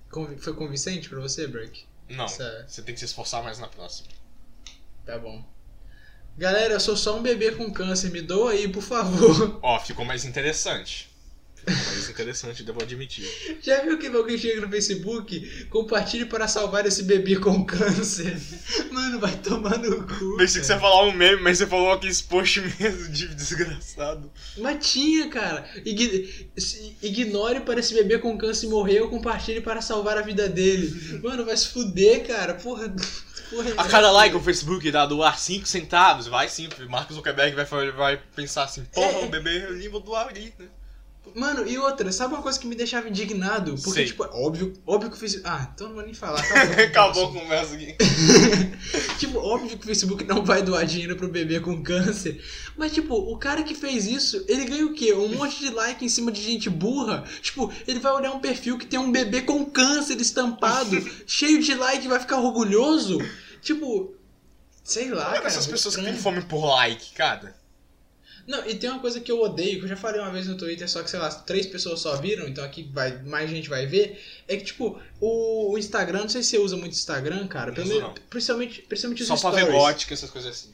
Convi- 0.09 0.37
Foi 0.37 0.53
convincente 0.53 1.09
pra 1.09 1.19
você, 1.19 1.47
Break? 1.47 1.85
Não, 2.09 2.27
Certo. 2.27 2.69
você 2.69 2.81
tem 2.81 2.93
que 2.93 2.99
se 2.99 3.05
esforçar 3.05 3.43
mais 3.43 3.59
na 3.59 3.67
próxima. 3.67 4.07
Tá 5.05 5.17
bom. 5.17 5.43
Galera, 6.37 6.73
eu 6.73 6.79
sou 6.79 6.95
só 6.95 7.17
um 7.17 7.21
bebê 7.21 7.51
com 7.51 7.71
câncer, 7.71 8.09
me 8.11 8.21
doa 8.21 8.51
aí, 8.51 8.67
por 8.67 8.81
favor. 8.83 9.59
Ó, 9.61 9.79
ficou 9.79 10.05
mais 10.05 10.23
interessante. 10.25 11.09
Ficou 11.65 11.93
mais 11.93 12.09
interessante, 12.09 12.63
devo 12.63 12.81
admitir. 12.81 13.25
Já 13.61 13.81
viu 13.83 13.97
que 13.97 14.07
alguém 14.07 14.37
chega 14.37 14.61
no 14.61 14.69
Facebook? 14.69 15.65
Compartilhe 15.69 16.25
para 16.25 16.47
salvar 16.47 16.85
esse 16.85 17.03
bebê 17.03 17.37
com 17.37 17.63
câncer. 17.65 18.37
Mano, 18.91 19.19
vai 19.19 19.35
tomar 19.37 19.77
no 19.77 20.03
cu. 20.05 20.37
Pensei 20.37 20.61
que 20.61 20.67
você 20.67 20.73
ia 20.73 20.79
falar 20.79 21.03
um 21.05 21.13
meme, 21.13 21.41
mas 21.41 21.57
você 21.57 21.67
falou 21.67 21.91
aqueles 21.91 22.21
post 22.21 22.59
mesmo 22.61 23.09
de 23.11 23.27
desgraçado. 23.35 24.31
Mas 24.57 24.85
tinha, 24.91 25.29
cara. 25.29 25.65
Ign- 25.85 26.27
Ignore 27.01 27.61
para 27.61 27.79
esse 27.79 27.93
bebê 27.93 28.17
com 28.19 28.37
câncer 28.37 28.67
morrer 28.67 29.01
ou 29.01 29.09
compartilhe 29.09 29.61
para 29.61 29.81
salvar 29.81 30.17
a 30.17 30.21
vida 30.21 30.47
dele. 30.49 31.19
Mano, 31.23 31.45
vai 31.45 31.55
se 31.57 31.67
fuder, 31.69 32.25
cara. 32.27 32.53
Porra. 32.55 32.93
porra 33.49 33.69
é 33.69 33.73
A 33.73 33.85
cada 33.85 34.07
essa, 34.07 34.11
like 34.11 34.35
o 34.35 34.39
velho? 34.39 34.45
Facebook 34.45 34.91
dá 34.91 35.05
doar 35.05 35.37
5 35.39 35.65
centavos, 35.67 36.27
vai 36.27 36.47
sim, 36.49 36.67
Marcos 36.89 37.15
Zuckerberg 37.15 37.55
vai, 37.55 37.91
vai 37.91 38.21
pensar 38.35 38.63
assim, 38.63 38.83
porra, 38.85 39.19
É. 39.19 39.25
o 39.25 39.29
bebê 39.29 39.65
eu 39.83 39.91
vou 39.91 39.99
doar 40.01 40.27
ali, 40.27 40.53
né? 40.59 40.65
Mano, 41.35 41.67
e 41.67 41.77
outra, 41.77 42.11
sabe 42.11 42.33
uma 42.33 42.43
coisa 42.43 42.59
que 42.59 42.67
me 42.67 42.75
deixava 42.75 43.07
indignado? 43.07 43.75
Porque, 43.75 43.91
Sei. 43.91 44.05
tipo, 44.05 44.23
óbvio, 44.23 44.73
óbvio 44.85 45.09
que 45.09 45.15
o 45.15 45.19
Facebook. 45.19 45.49
Ah, 45.49 45.71
então 45.73 45.87
não 45.87 45.95
vou 45.95 46.03
nem 46.03 46.13
falar. 46.13 46.41
Acabou, 46.43 46.83
Acabou 46.83 47.25
a 47.25 47.31
conversa 47.31 47.73
aqui. 47.75 47.95
Tipo, 49.17 49.39
óbvio 49.39 49.69
que 49.69 49.83
o 49.83 49.87
Facebook 49.87 50.25
não 50.25 50.43
vai 50.43 50.61
doar 50.61 50.85
dinheiro 50.85 51.15
pro 51.15 51.29
bebê 51.29 51.59
com 51.59 51.81
câncer. 51.81 52.43
Mas, 52.75 52.93
tipo, 52.93 53.15
o 53.15 53.37
cara 53.37 53.63
que 53.63 53.73
fez 53.73 54.05
isso, 54.05 54.43
ele 54.47 54.65
ganha 54.65 54.85
o 54.85 54.93
quê? 54.93 55.13
Um 55.13 55.29
monte 55.29 55.59
de 55.59 55.69
like 55.69 56.03
em 56.03 56.09
cima 56.09 56.31
de 56.31 56.41
gente 56.41 56.69
burra. 56.69 57.23
Tipo, 57.41 57.71
ele 57.87 57.99
vai 57.99 58.11
olhar 58.11 58.33
um 58.33 58.39
perfil 58.39 58.77
que 58.77 58.85
tem 58.85 58.99
um 58.99 59.11
bebê 59.11 59.41
com 59.41 59.65
câncer 59.65 60.19
estampado, 60.19 61.01
cheio 61.25 61.61
de 61.61 61.73
like 61.73 62.05
e 62.05 62.09
vai 62.09 62.19
ficar 62.19 62.37
orgulhoso. 62.37 63.19
Tipo, 63.61 64.13
sei 64.83 65.09
lá. 65.09 65.29
Olha 65.29 65.35
cara, 65.35 65.47
essas 65.47 65.65
muito 65.65 65.77
pessoas 65.77 65.95
que 65.95 66.03
têm 66.03 66.17
fome 66.17 66.41
por 66.41 66.65
like, 66.65 67.13
cara. 67.13 67.55
Não, 68.45 68.67
e 68.67 68.75
tem 68.75 68.89
uma 68.89 68.99
coisa 68.99 69.19
que 69.21 69.31
eu 69.31 69.41
odeio, 69.41 69.79
que 69.79 69.85
eu 69.85 69.89
já 69.89 69.95
falei 69.95 70.19
uma 70.19 70.31
vez 70.31 70.47
no 70.47 70.57
Twitter, 70.57 70.89
só 70.89 71.01
que, 71.01 71.09
sei 71.09 71.19
lá, 71.19 71.29
três 71.29 71.65
pessoas 71.65 72.01
só 72.01 72.17
viram, 72.17 72.47
então 72.47 72.63
aqui 72.63 72.89
vai, 72.91 73.21
mais 73.23 73.49
gente 73.49 73.69
vai 73.69 73.85
ver. 73.85 74.21
É 74.47 74.57
que, 74.57 74.65
tipo, 74.65 74.99
o, 75.21 75.71
o 75.73 75.77
Instagram, 75.77 76.21
não 76.21 76.29
sei 76.29 76.43
se 76.43 76.49
você 76.49 76.57
usa 76.57 76.75
muito 76.75 76.93
Instagram, 76.93 77.47
cara. 77.47 77.71
Pelo. 77.71 78.13
Principalmente, 78.29 78.81
principalmente 78.81 79.21
os 79.21 79.27
Só 79.27 79.37
pra 79.37 79.51
stories. 79.51 79.67
ver 79.67 79.71
gótica, 79.71 80.13
essas 80.13 80.29
coisas 80.29 80.51
assim. 80.51 80.69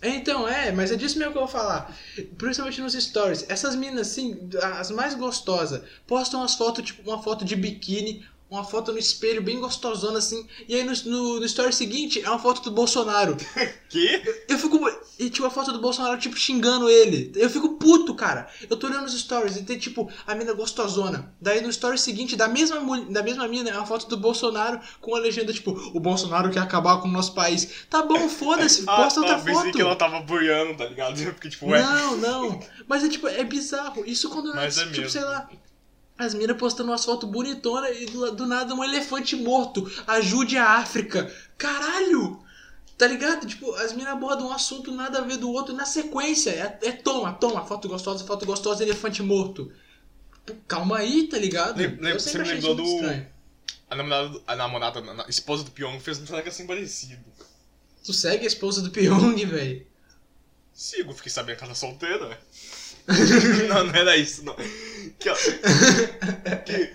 É, 0.00 0.10
Então, 0.10 0.48
é, 0.48 0.70
mas 0.70 0.92
é 0.92 0.96
disso 0.96 1.18
mesmo 1.18 1.32
que 1.32 1.38
eu 1.38 1.42
vou 1.42 1.50
falar. 1.50 1.96
Principalmente 2.36 2.80
nos 2.80 2.92
stories. 2.94 3.44
Essas 3.48 3.74
meninas, 3.74 4.08
assim, 4.12 4.38
as 4.78 4.90
mais 4.92 5.14
gostosas, 5.14 5.82
postam 6.06 6.40
umas 6.40 6.54
fotos, 6.54 6.84
tipo, 6.84 7.08
uma 7.10 7.20
foto 7.20 7.44
de 7.44 7.56
biquíni, 7.56 8.24
uma 8.50 8.64
foto 8.64 8.92
no 8.92 8.98
espelho 8.98 9.42
bem 9.42 9.60
gostosona, 9.60 10.18
assim. 10.18 10.46
E 10.66 10.74
aí 10.74 10.84
no, 10.84 10.92
no, 11.04 11.40
no 11.40 11.46
story 11.46 11.72
seguinte 11.72 12.22
é 12.22 12.28
uma 12.28 12.38
foto 12.38 12.62
do 12.62 12.70
Bolsonaro. 12.70 13.36
Que? 13.88 14.44
Eu 14.46 14.58
fico. 14.58 14.78
E 15.18 15.30
tipo, 15.30 15.46
a 15.46 15.50
foto 15.50 15.72
do 15.72 15.80
Bolsonaro, 15.80 16.20
tipo, 16.20 16.36
xingando 16.36 16.90
ele. 16.90 17.32
Eu 17.34 17.48
fico 17.48 17.70
puto, 17.76 18.14
cara. 18.14 18.46
Eu 18.68 18.76
tô 18.76 18.86
olhando 18.86 19.06
os 19.06 19.18
stories 19.18 19.56
e 19.56 19.62
tem, 19.62 19.78
tipo, 19.78 20.10
a 20.26 20.34
mina 20.34 20.52
gostosona. 20.52 21.32
Daí 21.40 21.62
no 21.62 21.70
story 21.70 21.98
seguinte, 21.98 22.36
da 22.36 22.48
mesma, 22.48 22.78
da 23.10 23.22
mesma 23.22 23.48
mina, 23.48 23.70
é 23.70 23.74
uma 23.74 23.86
foto 23.86 24.06
do 24.06 24.18
Bolsonaro 24.18 24.78
com 25.00 25.14
a 25.16 25.18
legenda, 25.18 25.54
tipo, 25.54 25.70
o 25.94 25.98
Bolsonaro 25.98 26.50
quer 26.50 26.60
acabar 26.60 27.00
com 27.00 27.08
o 27.08 27.10
nosso 27.10 27.32
país. 27.32 27.86
Tá 27.88 28.02
bom, 28.02 28.28
foda-se, 28.28 28.84
posta 28.84 29.20
outra 29.20 29.36
ah, 29.36 29.38
pensei 29.38 29.54
foto. 29.54 29.72
que 29.72 29.80
ela 29.80 29.96
tava 29.96 30.20
boiando, 30.20 30.76
tá 30.76 30.84
ligado? 30.84 31.18
Porque, 31.32 31.48
tipo, 31.48 31.66
ué. 31.70 31.80
Não, 31.80 32.16
não. 32.18 32.60
Mas 32.86 33.02
é 33.02 33.08
tipo, 33.08 33.26
é 33.26 33.42
bizarro. 33.42 34.04
Isso 34.04 34.28
quando 34.28 34.54
Mas 34.54 34.76
é 34.76 34.82
tipo, 34.82 34.96
mesmo. 34.96 35.10
sei 35.10 35.22
lá. 35.22 35.48
As 36.18 36.34
minas 36.34 36.56
postando 36.56 36.90
umas 36.90 37.04
fotos 37.04 37.30
bonitonas 37.30 37.96
e 37.96 38.06
do, 38.06 38.32
do 38.32 38.46
nada 38.46 38.74
um 38.74 38.82
elefante 38.82 39.36
morto. 39.36 39.90
Ajude 40.06 40.56
a 40.56 40.70
África. 40.78 41.32
Caralho! 41.56 42.42
Tá 42.96 43.06
ligado? 43.06 43.46
Tipo, 43.46 43.72
as 43.76 43.92
minas 43.92 44.12
abordam 44.12 44.48
um 44.48 44.52
assunto 44.52 44.90
nada 44.92 45.18
a 45.18 45.22
ver 45.22 45.36
do 45.36 45.48
outro 45.50 45.72
na 45.74 45.86
sequência. 45.86 46.50
É, 46.50 46.88
é 46.88 46.92
toma, 46.92 47.32
toma, 47.34 47.64
foto 47.64 47.88
gostosa, 47.88 48.24
foto 48.24 48.44
gostosa, 48.44 48.82
elefante 48.82 49.22
morto. 49.22 49.70
Calma 50.66 50.98
aí, 50.98 51.28
tá 51.28 51.38
ligado? 51.38 51.78
Lem- 51.78 51.96
lem- 52.00 52.12
Eu 52.14 52.18
você 52.20 52.36
me 52.36 52.44
lembrou 52.48 52.74
do- 52.74 52.82
estranho. 52.82 53.26
A 53.90 53.94
namorada, 53.96 54.40
a 54.46 54.56
namorada, 54.56 55.22
a 55.24 55.30
esposa 55.30 55.62
do 55.64 55.70
Pyong 55.70 55.98
fez 56.00 56.18
um 56.18 56.24
trabalho 56.24 56.48
assim 56.48 56.66
parecido. 56.66 57.24
Tu 58.04 58.12
segue 58.12 58.44
a 58.44 58.46
esposa 58.48 58.82
do 58.82 58.90
Pyong, 58.90 59.36
velho. 59.46 59.86
Sigo, 60.72 61.12
fiquei 61.14 61.30
sabendo 61.30 61.56
que 61.58 61.64
ela 61.64 61.72
é 61.72 61.76
solteira. 61.76 62.38
não, 63.68 63.84
não 63.84 63.94
era 63.94 64.16
isso, 64.16 64.44
não. 64.44 64.54
Que, 65.18 65.28
ó, 65.28 65.34
que- 66.64 66.94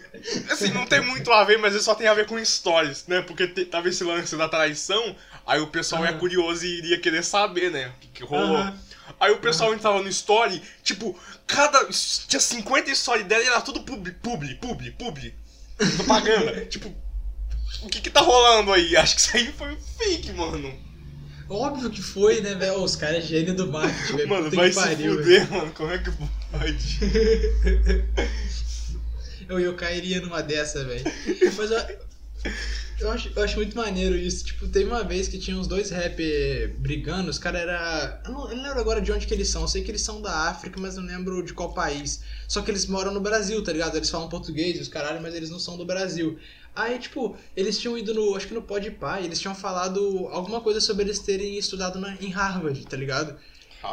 assim, 0.51 0.69
não 0.69 0.85
tem 0.85 1.01
muito 1.01 1.31
a 1.31 1.43
ver, 1.43 1.57
mas 1.57 1.81
só 1.83 1.93
tem 1.93 2.07
a 2.07 2.13
ver 2.13 2.25
com 2.25 2.43
stories, 2.43 3.05
né? 3.07 3.21
Porque 3.21 3.47
tava 3.65 3.89
esse 3.89 4.03
lance 4.03 4.35
da 4.37 4.47
traição, 4.47 5.15
aí 5.45 5.59
o 5.59 5.67
pessoal 5.67 6.05
é 6.05 6.09
Aham. 6.09 6.19
curioso 6.19 6.65
e 6.65 6.77
iria 6.77 6.99
querer 6.99 7.23
saber, 7.23 7.69
né? 7.71 7.87
O 7.89 7.99
que, 7.99 8.07
que 8.07 8.23
rolou. 8.23 8.57
Aham. 8.57 8.79
Aí 9.19 9.31
o 9.33 9.37
pessoal 9.39 9.73
entrava 9.73 10.01
no 10.01 10.07
story, 10.07 10.61
tipo, 10.81 11.17
cada. 11.45 11.85
Tinha 12.27 12.39
50 12.39 12.93
stories 12.95 13.25
dela 13.25 13.43
e 13.43 13.47
era 13.47 13.59
tudo 13.61 13.81
publi, 13.81 14.13
publi, 14.13 14.55
publi, 14.55 14.91
publi. 14.91 15.35
Propaganda. 15.97 16.65
tipo, 16.67 16.93
o 17.81 17.89
que 17.89 17.99
que 17.99 18.09
tá 18.09 18.21
rolando 18.21 18.71
aí? 18.71 18.95
Acho 18.95 19.15
que 19.15 19.21
isso 19.21 19.35
aí 19.37 19.51
foi 19.51 19.77
fake, 19.97 20.31
mano. 20.31 20.73
Óbvio 21.49 21.89
que 21.89 22.01
foi, 22.01 22.41
né, 22.41 22.55
velho? 22.55 22.81
Os 22.81 22.95
caras 22.95 23.17
é 23.17 23.21
gênio 23.21 23.53
do 23.53 23.67
marketing, 23.67 24.17
velho. 24.17 24.29
Mano, 24.29 24.51
vai 24.51 24.71
se 24.71 24.79
pariu, 24.79 25.15
velho. 25.21 25.23
fuder, 25.23 25.51
mano. 25.51 25.71
Como 25.75 25.91
é 25.91 25.97
que 25.97 26.11
pode? 26.11 26.99
Eu, 29.49 29.59
eu 29.59 29.75
cairia 29.75 30.21
numa 30.21 30.41
dessa, 30.41 30.85
velho. 30.85 31.03
Mas 31.57 31.69
eu, 31.69 31.77
eu, 33.03 33.11
acho, 33.11 33.31
eu 33.35 33.43
acho 33.43 33.55
muito 33.57 33.75
maneiro 33.75 34.15
isso. 34.15 34.45
Tipo, 34.45 34.67
teve 34.67 34.85
uma 34.85 35.03
vez 35.03 35.27
que 35.27 35.37
tinha 35.37 35.57
uns 35.57 35.67
dois 35.67 35.89
rap 35.89 36.17
brigando, 36.77 37.29
os 37.29 37.37
caras 37.37 37.61
era. 37.61 38.21
Eu 38.25 38.31
não, 38.31 38.49
eu 38.49 38.55
não 38.55 38.63
lembro 38.63 38.79
agora 38.79 39.01
de 39.01 39.11
onde 39.11 39.27
que 39.27 39.33
eles 39.33 39.49
são. 39.49 39.61
Eu 39.61 39.67
sei 39.67 39.83
que 39.83 39.91
eles 39.91 40.01
são 40.01 40.21
da 40.21 40.49
África, 40.49 40.79
mas 40.79 40.95
não 40.95 41.03
lembro 41.03 41.43
de 41.43 41.53
qual 41.53 41.73
país. 41.73 42.21
Só 42.47 42.61
que 42.61 42.71
eles 42.71 42.85
moram 42.85 43.13
no 43.13 43.19
Brasil, 43.19 43.63
tá 43.63 43.71
ligado? 43.71 43.95
Eles 43.95 44.09
falam 44.09 44.29
português, 44.29 44.79
os 44.79 44.87
caralho, 44.87 45.21
mas 45.21 45.35
eles 45.35 45.49
não 45.49 45.59
são 45.59 45.77
do 45.77 45.85
Brasil. 45.85 46.37
Aí, 46.75 46.97
tipo, 46.97 47.35
eles 47.55 47.77
tinham 47.77 47.97
ido 47.97 48.13
no. 48.13 48.35
Acho 48.35 48.47
que 48.47 48.53
no 48.53 48.61
Podpah, 48.61 49.21
eles 49.21 49.39
tinham 49.39 49.53
falado 49.53 50.27
alguma 50.31 50.61
coisa 50.61 50.81
sobre 50.81 51.03
eles 51.03 51.19
terem 51.19 51.57
estudado 51.57 51.99
na, 51.99 52.15
em 52.21 52.29
Harvard, 52.29 52.85
tá 52.87 52.97
ligado? 52.97 53.37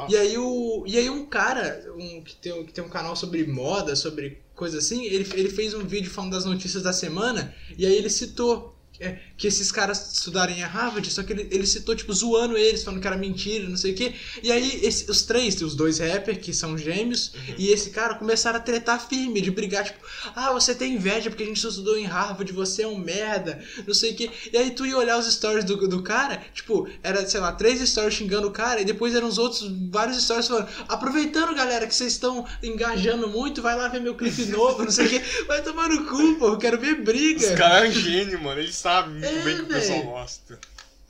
E 0.09 0.17
aí, 0.17 0.39
o, 0.39 0.85
e 0.87 0.97
aí 0.97 1.11
um 1.11 1.27
cara 1.27 1.85
um, 1.97 2.23
que, 2.23 2.37
tem, 2.37 2.65
que 2.65 2.73
tem 2.73 2.85
um 2.85 2.89
canal 2.89 3.17
sobre 3.17 3.45
moda, 3.45 3.97
sobre 3.97 4.41
coisa 4.55 4.79
assim, 4.79 5.05
ele, 5.05 5.29
ele 5.35 5.51
fez 5.51 5.75
um 5.75 5.85
vídeo 5.85 6.11
falando 6.11 6.33
das 6.33 6.45
notícias 6.45 6.83
da 6.83 6.93
semana, 6.93 7.53
e 7.77 7.85
aí 7.85 7.97
ele 7.97 8.09
citou 8.09 8.77
é, 9.01 9.17
que 9.37 9.47
esses 9.47 9.73
caras 9.73 10.13
estudarem 10.13 10.59
em 10.59 10.63
Harvard, 10.63 11.11
só 11.11 11.23
que 11.23 11.33
ele, 11.33 11.49
ele 11.51 11.67
citou, 11.67 11.97
tipo, 11.97 12.13
zoando 12.13 12.57
eles, 12.57 12.85
falando 12.85 13.01
que 13.01 13.07
era 13.07 13.17
mentira, 13.17 13.67
não 13.69 13.77
sei 13.77 13.93
o 13.93 13.95
quê. 13.95 14.13
E 14.43 14.53
aí 14.53 14.81
esse- 14.85 15.11
os 15.11 15.23
três, 15.23 15.61
os 15.63 15.75
dois 15.75 15.99
rappers, 15.99 16.39
que 16.39 16.53
são 16.53 16.77
gêmeos, 16.77 17.33
e 17.57 17.69
esse 17.69 17.91
cara 17.91 18.15
começaram 18.17 18.59
a 18.59 18.61
tretar 18.61 19.01
firme, 19.09 19.41
de 19.41 19.51
brigar, 19.51 19.85
tipo, 19.85 19.99
ah, 20.37 20.53
você 20.53 20.75
tem 20.75 20.95
inveja 20.95 21.31
porque 21.31 21.43
a 21.43 21.47
gente 21.47 21.67
estudou 21.67 21.97
em 21.97 22.05
Harvard, 22.05 22.53
você 22.53 22.83
é 22.83 22.87
um 22.87 22.99
merda, 22.99 23.65
não 23.87 23.95
sei 23.95 24.13
o 24.13 24.15
quê. 24.17 24.31
E 24.53 24.57
aí 24.59 24.71
tu 24.73 24.85
ia 24.85 24.97
olhar 24.99 25.19
os 25.19 25.33
stories 25.33 25.65
do, 25.65 25.89
do 25.89 26.03
cara, 26.03 26.43
tipo, 26.53 26.87
era, 27.03 27.27
sei 27.27 27.41
lá, 27.41 27.53
três 27.53 27.81
stories 27.89 28.13
xingando 28.15 28.49
o 28.49 28.51
cara, 28.53 28.83
e 28.83 28.85
depois 28.85 29.15
eram 29.15 29.29
os 29.29 29.39
outros, 29.39 29.63
vários 29.91 30.23
stories 30.23 30.47
falando, 30.47 30.69
aproveitando, 30.89 31.55
galera, 31.55 31.87
que 31.87 31.95
vocês 31.95 32.13
estão 32.13 32.47
engajando 32.63 33.29
muito, 33.29 33.63
vai 33.63 33.75
lá 33.77 33.89
ver 33.89 34.01
meu 34.03 34.15
clipe 34.15 34.45
novo, 34.47 34.85
não 34.85 34.91
sei 34.91 35.07
o 35.07 35.09
quê. 35.09 35.23
Vai 35.47 35.63
tomar 35.63 35.89
no 35.89 36.07
cu, 36.07 36.35
pô, 36.39 36.49
eu 36.49 36.59
quero 36.59 36.79
ver 36.79 36.97
briga. 37.03 37.41
Os 37.41 37.59
caras 37.59 37.85
é 37.87 37.89
um 37.89 37.93
gênio, 37.93 38.43
mano. 38.43 38.61
Eles 38.61 38.75
sabem 38.75 38.90
muito 39.07 39.25
É, 39.25 39.43
bem 39.43 39.57
que 39.57 39.63
o 39.63 39.67
pessoal 39.67 40.03
gosta. 40.03 40.59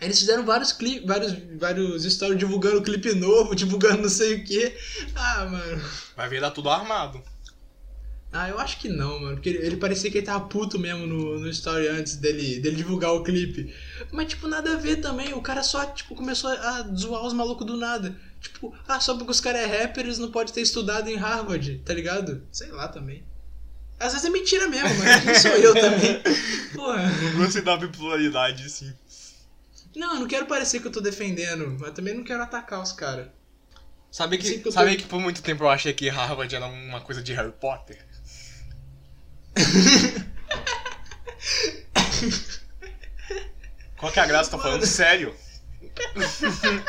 Eles 0.01 0.19
fizeram 0.19 0.47
vários 0.47 0.73
clipes, 0.73 1.07
vários, 1.07 1.35
vários 1.59 2.05
stories 2.05 2.39
divulgando 2.39 2.81
clipe 2.83 3.15
novo, 3.15 3.55
divulgando 3.57 4.03
não 4.03 4.09
sei 4.09 4.37
o 4.37 4.45
que. 4.45 4.75
Ah, 5.15 5.45
mano. 5.45 5.83
Vai 6.17 6.29
ver 6.29 6.41
dar 6.41 6.51
tudo 6.51 6.71
armado. 6.71 7.23
Ah, 8.33 8.49
eu 8.49 8.59
acho 8.61 8.79
que 8.79 8.89
não, 8.89 9.21
mano. 9.21 9.35
Porque 9.35 9.49
ele, 9.49 9.67
ele 9.67 9.77
parecia 9.77 10.11
que 10.11 10.19
ele 10.19 10.27
tava 10.27 10.47
puto 10.47 10.79
mesmo 10.79 11.05
no, 11.07 11.41
no 11.41 11.49
story 11.51 11.89
antes 11.89 12.15
dele, 12.17 12.61
dele 12.61 12.77
divulgar 12.77 13.13
o 13.13 13.25
clipe. 13.25 13.75
Mas, 14.13 14.29
tipo, 14.29 14.47
nada 14.47 14.75
a 14.75 14.77
ver 14.77 14.97
também. 14.97 15.35
O 15.35 15.43
cara 15.43 15.63
só, 15.65 15.85
tipo, 15.87 16.15
começou 16.15 16.49
a 16.49 16.83
zoar 16.97 17.27
os 17.27 17.33
malucos 17.33 17.67
do 17.67 17.77
nada. 17.77 18.17
Tipo, 18.41 18.73
ah, 18.87 19.01
só 19.01 19.17
porque 19.17 19.33
os 19.33 19.41
caras 19.41 19.63
é 19.63 19.83
rapper, 19.83 20.05
eles 20.05 20.19
não 20.19 20.31
podem 20.31 20.55
ter 20.55 20.61
estudado 20.63 21.09
em 21.11 21.17
Harvard, 21.17 21.79
tá 21.85 21.93
ligado? 21.93 22.43
Sei 22.53 22.71
lá 22.71 22.87
também. 22.89 23.23
Às 23.99 24.13
vezes 24.13 24.27
é 24.27 24.31
mentira 24.31 24.67
mesmo, 24.69 24.89
mas 24.95 25.25
não 25.25 25.35
sou 25.35 25.51
eu 25.51 25.75
também. 25.75 26.23
Porra. 26.75 27.03
Gostei 27.37 27.63
da 27.63 27.77
bipolaridade, 27.77 28.65
assim. 28.65 28.93
Não, 29.97 30.15
eu 30.15 30.21
não 30.21 30.29
quero 30.29 30.47
parecer 30.47 30.81
que 30.81 30.87
eu 30.87 30.93
tô 30.93 31.01
defendendo, 31.01 31.77
mas 31.81 31.93
também 31.93 32.15
não 32.15 32.23
quero 32.25 32.43
atacar 32.43 32.81
os 32.83 32.93
caras. 32.93 33.29
Sabe 34.11 34.37
Sim, 34.43 34.55
que, 34.55 34.59
que 34.61 34.69
eu 34.69 34.73
sabe 34.73 34.93
tô- 34.97 35.03
que 35.03 35.09
por 35.09 35.21
muito 35.21 35.43
tempo 35.43 35.65
eu 35.65 35.69
achei 35.69 35.93
que 35.93 36.09
Harvard 36.09 36.55
era 36.55 36.67
uma 36.67 37.01
coisa 37.01 37.23
de 37.23 37.33
Harry 37.33 37.53
Potter? 37.53 37.99
Qual 43.97 44.11
que 44.11 44.19
é 44.19 44.23
a 44.23 44.27
graça? 44.27 44.51
Tô 44.51 44.59
falando 44.59 44.87
sério. 44.87 45.35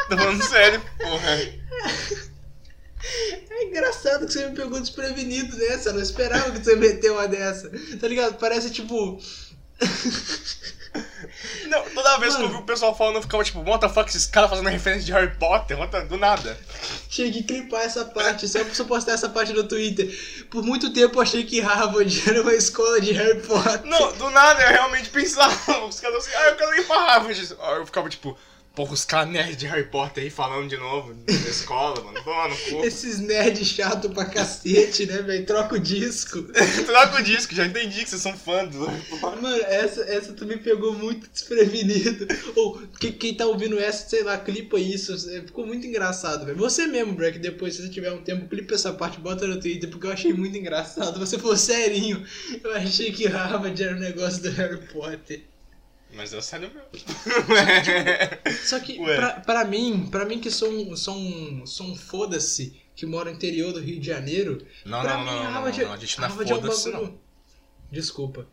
Tô 0.07 0.17
falando 0.17 0.43
sério, 0.43 0.81
porra. 0.97 1.61
É 3.49 3.63
engraçado 3.65 4.25
que 4.27 4.33
você 4.33 4.47
me 4.47 4.55
pegou 4.55 4.79
desprevenido 4.79 5.55
nessa, 5.57 5.89
eu 5.89 5.93
não 5.93 6.01
esperava 6.01 6.51
que 6.51 6.63
você 6.63 6.75
meteu 6.75 7.13
uma 7.15 7.27
dessa. 7.27 7.69
Tá 7.99 8.07
ligado? 8.07 8.37
Parece 8.37 8.69
tipo. 8.71 9.19
Não, 11.67 11.83
toda 11.89 12.17
vez 12.19 12.35
que 12.35 12.41
eu 12.41 12.45
Mano. 12.47 12.57
vi 12.57 12.63
o 12.63 12.65
pessoal 12.65 12.95
falando, 12.97 13.15
eu 13.15 13.21
ficava 13.21 13.43
tipo, 13.43 13.59
what 13.61 13.79
the 13.79 13.87
fuck, 13.87 14.09
esses 14.09 14.25
caras 14.25 14.49
fazendo 14.49 14.67
referência 14.67 15.05
de 15.05 15.11
Harry 15.13 15.33
Potter, 15.37 15.79
what 15.79 15.89
the- 15.91 16.01
do 16.05 16.17
nada. 16.17 16.57
Tinha 17.07 17.31
que 17.31 17.43
clipar 17.43 17.81
essa 17.83 18.03
parte, 18.03 18.47
só 18.47 18.61
pra 18.63 18.85
postar 18.85 19.13
essa 19.13 19.29
parte 19.29 19.53
no 19.53 19.63
Twitter. 19.63 20.07
Por 20.49 20.63
muito 20.63 20.91
tempo 20.91 21.17
eu 21.17 21.21
achei 21.21 21.43
que 21.45 21.61
Harvard 21.61 22.23
era 22.29 22.41
uma 22.41 22.53
escola 22.53 22.99
de 22.99 23.13
Harry 23.13 23.39
Potter. 23.41 23.85
Não, 23.85 24.11
do 24.13 24.29
nada 24.31 24.61
eu 24.63 24.69
realmente 24.69 25.09
pensava, 25.09 25.85
os 25.85 25.99
caras 25.99 26.17
assim, 26.25 26.35
ah, 26.35 26.49
eu 26.49 26.55
quero 26.57 26.75
ir 26.75 26.85
pra 26.85 26.97
Harvard. 26.99 27.55
Aí 27.61 27.77
eu 27.77 27.85
ficava 27.85 28.09
tipo, 28.09 28.37
porra, 28.75 28.93
os 28.93 29.05
caras 29.05 29.31
nerds 29.31 29.57
de 29.57 29.65
Harry 29.67 29.87
Potter 29.87 30.23
aí 30.23 30.29
falando 30.29 30.69
de 30.69 30.77
novo 30.77 31.13
da 31.13 31.33
escola, 31.33 32.01
mano, 32.03 32.23
toma 32.23 32.47
no 32.47 32.57
cu. 32.57 32.85
Esses 32.85 33.19
nerds 33.19 33.67
chato 33.67 34.09
pra 34.09 34.25
cacete, 34.25 35.05
né, 35.05 35.21
velho? 35.21 35.45
Troca 35.45 35.75
o 35.75 35.79
disco. 35.79 36.41
Troca 36.85 37.19
o 37.19 37.23
disco, 37.23 37.53
já 37.53 37.65
entendi 37.65 38.03
que 38.03 38.09
vocês 38.09 38.21
são 38.21 38.35
fãs 38.37 38.69
do. 38.69 38.79
Mano, 39.21 39.47
essa, 39.63 40.01
essa 40.03 40.33
tu 40.33 40.45
me 40.45 40.57
pegou 40.57 40.93
muito 40.93 41.29
desprevenido. 41.29 42.27
Ou, 42.55 42.81
quem, 42.99 43.11
quem 43.11 43.33
tá 43.35 43.45
ouvindo 43.45 43.77
essa, 43.79 44.07
sei 44.07 44.23
lá, 44.23 44.37
clipa 44.37 44.79
isso. 44.79 45.13
é, 45.29 45.41
Ficou 45.41 45.65
muito 45.65 45.85
engraçado, 45.85 46.45
velho. 46.45 46.57
Você 46.57 46.87
mesmo, 46.87 47.13
Breck, 47.13 47.39
depois, 47.39 47.75
se 47.75 47.83
você 47.83 47.89
tiver 47.89 48.11
um 48.11 48.21
tempo, 48.21 48.47
clipa 48.47 48.75
essa 48.75 48.93
parte, 48.93 49.19
bota 49.19 49.45
no 49.47 49.59
Twitter, 49.59 49.89
porque 49.89 50.07
eu 50.07 50.11
achei 50.11 50.33
muito 50.33 50.57
engraçado. 50.57 51.19
Você 51.19 51.37
falou 51.37 51.57
serinho. 51.57 52.23
Eu 52.63 52.73
achei 52.75 53.11
que 53.11 53.27
Harvard 53.27 53.81
era 53.81 53.95
um 53.95 53.99
negócio 53.99 54.41
do 54.41 54.49
Harry 54.51 54.79
Potter. 54.87 55.50
Mas 56.13 56.33
é 56.33 56.41
sério 56.41 56.69
mesmo. 56.73 56.89
Só 58.65 58.79
que, 58.79 58.97
pra, 58.97 59.39
pra 59.39 59.65
mim, 59.65 60.07
pra 60.11 60.25
mim 60.25 60.39
que 60.39 60.51
sou 60.51 60.69
um, 60.69 60.95
sou 60.95 61.15
um, 61.15 61.65
sou 61.65 61.87
um 61.87 61.95
foda-se, 61.95 62.81
que 62.95 63.05
mora 63.05 63.29
no 63.29 63.35
interior 63.35 63.71
do 63.73 63.79
Rio 63.79 63.99
de 63.99 64.07
Janeiro, 64.07 64.65
Não, 64.85 65.01
pra 65.01 65.13
não, 65.13 65.19
mim, 65.21 65.25
não, 65.25 65.35
não, 65.35 65.43
não, 65.43 65.51
Harvard, 65.53 65.83
não, 65.83 65.93
a 65.93 65.97
gente 65.97 66.17
não 66.19 66.25
é 66.25 66.27
Harvard 66.27 66.51
é 66.51 66.55
um 66.55 66.61
bagulho. 66.61 67.19
Desculpa. 67.91 68.47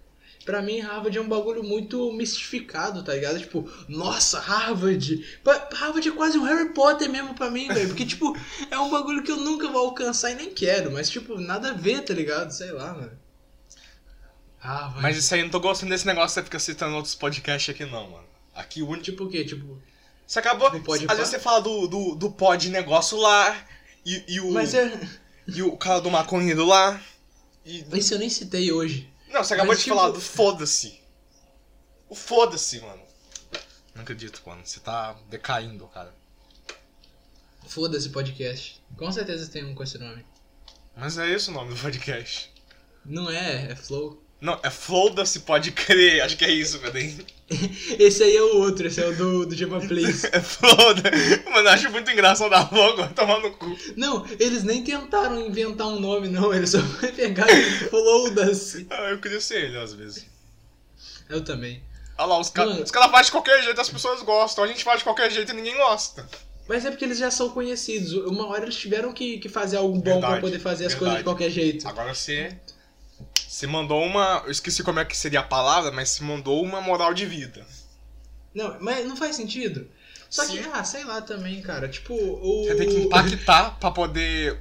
Pra 0.44 0.62
mim, 0.62 0.80
Harvard 0.80 1.18
é 1.18 1.20
um 1.20 1.28
bagulho 1.28 1.62
muito 1.62 2.10
mistificado, 2.12 3.02
tá 3.02 3.12
ligado? 3.12 3.38
Tipo, 3.38 3.70
nossa, 3.86 4.40
Harvard. 4.40 5.22
Harvard 5.74 6.08
é 6.08 6.12
quase 6.12 6.38
um 6.38 6.44
Harry 6.44 6.72
Potter 6.72 7.10
mesmo 7.10 7.34
pra 7.34 7.50
mim, 7.50 7.68
velho. 7.68 7.88
Porque, 7.88 8.06
tipo, 8.06 8.34
é 8.70 8.78
um 8.78 8.88
bagulho 8.88 9.22
que 9.22 9.30
eu 9.30 9.36
nunca 9.36 9.68
vou 9.68 9.86
alcançar 9.86 10.30
e 10.30 10.36
nem 10.36 10.50
quero. 10.50 10.90
Mas, 10.90 11.10
tipo, 11.10 11.38
nada 11.38 11.70
a 11.70 11.74
ver, 11.74 12.02
tá 12.02 12.14
ligado? 12.14 12.50
Sei 12.50 12.72
lá, 12.72 12.94
mano. 12.94 13.12
Harvard. 14.58 15.02
Mas 15.02 15.16
isso 15.16 15.32
aí, 15.34 15.40
eu 15.40 15.44
não 15.44 15.50
tô 15.50 15.60
gostando 15.60 15.90
desse 15.90 16.06
negócio 16.06 16.28
que 16.28 16.40
você 16.40 16.44
fica 16.44 16.58
citando 16.58 16.96
outros 16.96 17.14
podcasts 17.14 17.74
aqui 17.74 17.84
não, 17.84 18.10
mano. 18.10 18.26
Aqui 18.54 18.82
o 18.82 18.88
único... 18.88 19.04
Tipo 19.04 19.24
o 19.24 19.28
quê? 19.28 19.44
Tipo. 19.44 19.80
Você 20.26 20.38
acabou... 20.38 20.72
Não 20.72 20.82
pode 20.82 21.06
Às 21.08 21.16
vezes 21.16 21.30
você 21.30 21.38
fala 21.38 21.60
do, 21.60 21.86
do, 21.86 22.14
do 22.14 22.30
pod 22.30 22.68
negócio 22.70 23.16
lá, 23.18 23.56
e, 24.04 24.24
e 24.26 24.40
o... 24.40 24.50
Mas 24.52 24.74
é. 24.74 25.00
E 25.46 25.62
o 25.62 25.76
cara 25.76 26.00
do 26.00 26.10
maconheiro 26.10 26.66
lá, 26.66 27.00
e... 27.68 27.84
Isso 27.98 28.14
eu 28.14 28.18
nem 28.18 28.30
citei 28.30 28.72
hoje. 28.72 29.12
Não, 29.28 29.44
você 29.44 29.52
acabou 29.52 29.72
Mas, 29.72 29.78
de 29.78 29.84
tipo- 29.84 29.96
falar 29.96 30.10
do 30.10 30.20
foda-se. 30.20 30.98
O 32.08 32.14
foda-se, 32.14 32.80
mano. 32.80 33.02
Não 33.94 34.02
acredito, 34.02 34.42
mano. 34.46 34.62
Você 34.64 34.80
tá 34.80 35.14
decaindo, 35.28 35.86
cara. 35.88 36.14
Foda-se 37.66 38.08
podcast. 38.08 38.82
Com 38.96 39.12
certeza 39.12 39.50
tem 39.50 39.66
um 39.66 39.74
com 39.74 39.82
esse 39.82 39.98
nome. 39.98 40.24
Mas 40.96 41.18
é 41.18 41.28
esse 41.30 41.50
o 41.50 41.52
nome 41.52 41.74
do 41.74 41.80
podcast. 41.80 42.50
Não 43.04 43.30
é, 43.30 43.72
é 43.72 43.76
Flow. 43.76 44.22
Não, 44.40 44.58
é 44.62 44.70
foda-se, 44.70 45.40
pode 45.40 45.72
crer. 45.72 46.22
Acho 46.22 46.36
que 46.36 46.44
é 46.44 46.50
isso, 46.50 46.78
cadê? 46.78 47.12
Esse 47.98 48.22
aí 48.22 48.36
é 48.36 48.42
o 48.42 48.58
outro, 48.58 48.86
esse 48.86 49.00
é 49.00 49.06
o 49.06 49.16
do, 49.16 49.46
do 49.46 49.54
Jama 49.56 49.80
Place. 49.80 50.28
É 50.30 50.40
foda. 50.40 51.10
Mano, 51.50 51.66
eu 51.66 51.72
acho 51.72 51.90
muito 51.90 52.10
engraçado 52.10 52.52
a 52.52 52.68
logo, 52.70 52.98
vai 52.98 53.08
tomar 53.14 53.40
no 53.40 53.50
cu. 53.52 53.74
Não, 53.96 54.24
eles 54.38 54.62
nem 54.64 54.84
tentaram 54.84 55.40
inventar 55.40 55.86
um 55.86 55.98
nome, 55.98 56.28
não. 56.28 56.52
Eles 56.52 56.70
só 56.70 56.78
pegaram 57.16 57.50
Flow-se. 57.88 58.86
Ah, 58.90 59.10
eu 59.10 59.18
queria 59.18 59.40
ser 59.40 59.64
ele, 59.64 59.78
às 59.78 59.94
vezes. 59.94 60.26
Eu 61.28 61.42
também. 61.42 61.82
Olha 62.18 62.26
lá, 62.26 62.38
os 62.40 62.50
caras 62.50 62.90
cara 62.90 63.08
fazem 63.08 63.26
de 63.26 63.32
qualquer 63.32 63.62
jeito, 63.62 63.80
as 63.80 63.88
pessoas 63.88 64.22
gostam. 64.22 64.62
A 64.62 64.66
gente 64.66 64.84
faz 64.84 64.98
de 64.98 65.04
qualquer 65.04 65.30
jeito 65.30 65.50
e 65.50 65.54
ninguém 65.54 65.76
gosta. 65.76 66.28
Mas 66.68 66.84
é 66.84 66.90
porque 66.90 67.04
eles 67.06 67.16
já 67.16 67.30
são 67.30 67.48
conhecidos. 67.48 68.12
Uma 68.12 68.46
hora 68.48 68.64
eles 68.64 68.76
tiveram 68.76 69.10
que, 69.12 69.38
que 69.38 69.48
fazer 69.48 69.78
algo 69.78 69.94
bom 69.94 70.02
pra 70.02 70.12
Verdade, 70.12 70.40
poder 70.42 70.58
fazer 70.58 70.84
as 70.86 70.92
verdade. 70.92 70.98
coisas 70.98 71.18
de 71.18 71.24
qualquer 71.24 71.50
jeito. 71.50 71.88
Agora 71.88 72.14
você. 72.14 72.54
Você 73.48 73.66
mandou 73.66 74.04
uma. 74.04 74.42
Eu 74.44 74.50
esqueci 74.50 74.82
como 74.82 75.00
é 75.00 75.04
que 75.06 75.16
seria 75.16 75.40
a 75.40 75.42
palavra, 75.42 75.90
mas 75.90 76.10
você 76.10 76.22
mandou 76.22 76.62
uma 76.62 76.82
moral 76.82 77.14
de 77.14 77.24
vida. 77.24 77.66
Não, 78.54 78.76
mas 78.78 79.06
não 79.06 79.16
faz 79.16 79.36
sentido. 79.36 79.88
Só 80.28 80.44
que, 80.44 80.62
Sim. 80.62 80.68
ah, 80.70 80.84
sei 80.84 81.02
lá 81.04 81.22
também, 81.22 81.62
cara. 81.62 81.88
Tipo, 81.88 82.12
o. 82.14 82.64
Você 82.64 82.74
tem 82.74 82.88
que 82.88 82.96
impactar 82.96 83.78
pra 83.80 83.90
poder 83.90 84.60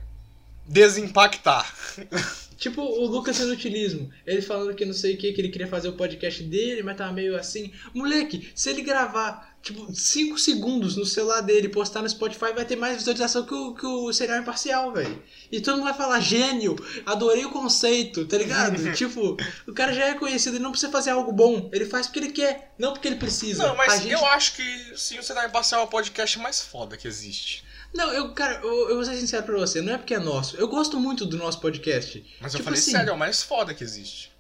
desimpactar. 0.65 1.70
Tipo 2.58 2.82
o 2.82 3.06
Lucas 3.06 3.38
Inutilismo. 3.39 4.10
Ele 4.25 4.41
falando 4.41 4.74
que 4.74 4.84
não 4.84 4.94
sei 4.94 5.13
o 5.13 5.17
que, 5.17 5.32
que 5.32 5.39
ele 5.39 5.50
queria 5.50 5.67
fazer 5.67 5.89
o 5.89 5.94
podcast 5.94 6.41
dele, 6.41 6.82
mas 6.82 6.98
tava 6.98 7.13
meio 7.13 7.38
assim. 7.38 7.72
Moleque, 7.94 8.51
se 8.56 8.72
ele 8.72 8.82
gravar, 8.82 9.47
tipo, 9.61 9.93
5 9.93 10.37
segundos 10.37 10.95
no 10.95 11.05
celular 11.05 11.41
dele 11.41 11.69
postar 11.69 12.01
no 12.01 12.09
Spotify, 12.09 12.53
vai 12.53 12.65
ter 12.65 12.75
mais 12.75 12.97
visualização 12.97 13.45
que 13.45 13.53
o, 13.53 13.73
que 13.73 13.85
o 13.85 14.13
serial 14.13 14.39
imparcial, 14.39 14.93
velho. 14.93 15.21
E 15.51 15.59
todo 15.59 15.75
mundo 15.75 15.85
vai 15.85 15.93
falar, 15.93 16.19
gênio, 16.19 16.75
adorei 17.05 17.45
o 17.45 17.49
conceito, 17.51 18.25
tá 18.25 18.37
ligado? 18.37 18.91
tipo, 18.95 19.35
o 19.67 19.73
cara 19.73 19.93
já 19.93 20.05
é 20.07 20.13
conhecido, 20.13 20.55
ele 20.55 20.63
não 20.63 20.71
precisa 20.71 20.91
fazer 20.91 21.09
algo 21.11 21.31
bom. 21.31 21.69
Ele 21.73 21.85
faz 21.85 22.07
porque 22.07 22.19
ele 22.19 22.31
quer, 22.31 22.73
não 22.77 22.93
porque 22.93 23.07
ele 23.07 23.17
precisa. 23.17 23.67
Não, 23.67 23.75
mas 23.75 24.01
gente- 24.01 24.11
eu 24.13 24.25
acho 24.27 24.55
que 24.55 24.93
sim, 24.95 25.19
o 25.19 25.23
Serial 25.23 25.47
Imparcial 25.47 25.81
é 25.81 25.83
o 25.83 25.87
podcast 25.87 26.39
mais 26.39 26.61
foda 26.61 26.95
que 26.97 27.07
existe. 27.07 27.65
Não, 27.93 28.11
eu, 28.13 28.33
cara, 28.33 28.59
eu, 28.63 28.89
eu 28.89 28.95
vou 28.95 29.05
ser 29.05 29.15
sincero 29.17 29.43
pra 29.43 29.57
você, 29.57 29.81
não 29.81 29.93
é 29.93 29.97
porque 29.97 30.13
é 30.13 30.19
nosso. 30.19 30.55
Eu 30.57 30.67
gosto 30.67 30.99
muito 30.99 31.25
do 31.25 31.37
nosso 31.37 31.59
podcast. 31.59 32.23
Mas 32.39 32.53
eu 32.53 32.57
Tipo 32.59 32.65
falei 32.65 32.79
assim, 32.79 32.91
sério, 32.91 33.09
é 33.09 33.13
o 33.13 33.17
mais 33.17 33.41
foda 33.41 33.73
que 33.73 33.83
existe. 33.83 34.31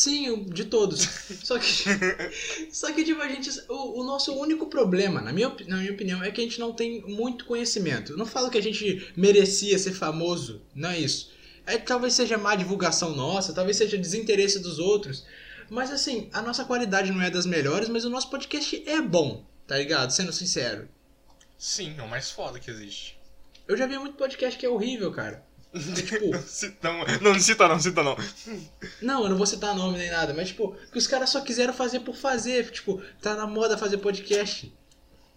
Sim, 0.00 0.44
de 0.44 0.64
todos. 0.64 1.02
Só 1.44 1.58
que. 1.58 1.84
só 2.72 2.90
que, 2.90 3.04
tipo, 3.04 3.20
a 3.20 3.28
gente. 3.28 3.50
O, 3.68 4.00
o 4.00 4.02
nosso 4.02 4.32
único 4.32 4.64
problema, 4.66 5.20
na 5.20 5.30
minha, 5.30 5.54
na 5.68 5.76
minha 5.76 5.92
opinião, 5.92 6.22
é 6.22 6.30
que 6.30 6.40
a 6.40 6.44
gente 6.44 6.58
não 6.58 6.72
tem 6.72 7.02
muito 7.02 7.44
conhecimento. 7.44 8.12
Eu 8.12 8.16
não 8.16 8.24
falo 8.24 8.48
que 8.48 8.56
a 8.56 8.62
gente 8.62 9.12
merecia 9.14 9.78
ser 9.78 9.92
famoso, 9.92 10.62
não 10.74 10.88
é 10.88 10.98
isso. 10.98 11.30
É, 11.66 11.76
talvez 11.76 12.14
seja 12.14 12.38
má 12.38 12.56
divulgação 12.56 13.14
nossa, 13.14 13.52
talvez 13.52 13.76
seja 13.76 13.98
desinteresse 13.98 14.58
dos 14.60 14.78
outros. 14.78 15.26
Mas 15.68 15.90
assim, 15.90 16.30
a 16.32 16.40
nossa 16.40 16.64
qualidade 16.64 17.12
não 17.12 17.20
é 17.20 17.28
das 17.28 17.44
melhores, 17.44 17.90
mas 17.90 18.06
o 18.06 18.10
nosso 18.10 18.30
podcast 18.30 18.82
é 18.88 19.02
bom, 19.02 19.44
tá 19.66 19.76
ligado? 19.76 20.12
Sendo 20.12 20.32
sincero. 20.32 20.88
Sim, 21.58 21.94
é 21.98 22.02
o 22.02 22.08
mais 22.08 22.30
foda 22.30 22.58
que 22.58 22.70
existe. 22.70 23.18
Eu 23.68 23.76
já 23.76 23.86
vi 23.86 23.98
muito 23.98 24.16
podcast 24.16 24.58
que 24.58 24.64
é 24.64 24.68
horrível, 24.70 25.12
cara. 25.12 25.44
É, 25.72 26.02
tipo, 26.02 26.36
Cita- 26.42 26.92
não, 26.92 27.04
não 27.32 27.40
cita 27.40 27.68
não, 27.68 27.78
cita 27.78 28.02
não. 28.02 28.16
Não, 29.00 29.22
eu 29.24 29.30
não 29.30 29.36
vou 29.36 29.46
citar 29.46 29.74
nome 29.74 29.98
nem 29.98 30.10
nada, 30.10 30.34
mas 30.34 30.48
tipo, 30.48 30.76
que 30.90 30.98
os 30.98 31.06
caras 31.06 31.30
só 31.30 31.40
quiseram 31.40 31.72
fazer 31.72 32.00
por 32.00 32.16
fazer. 32.16 32.70
Tipo, 32.70 33.00
tá 33.22 33.36
na 33.36 33.46
moda 33.46 33.78
fazer 33.78 33.98
podcast. 33.98 34.72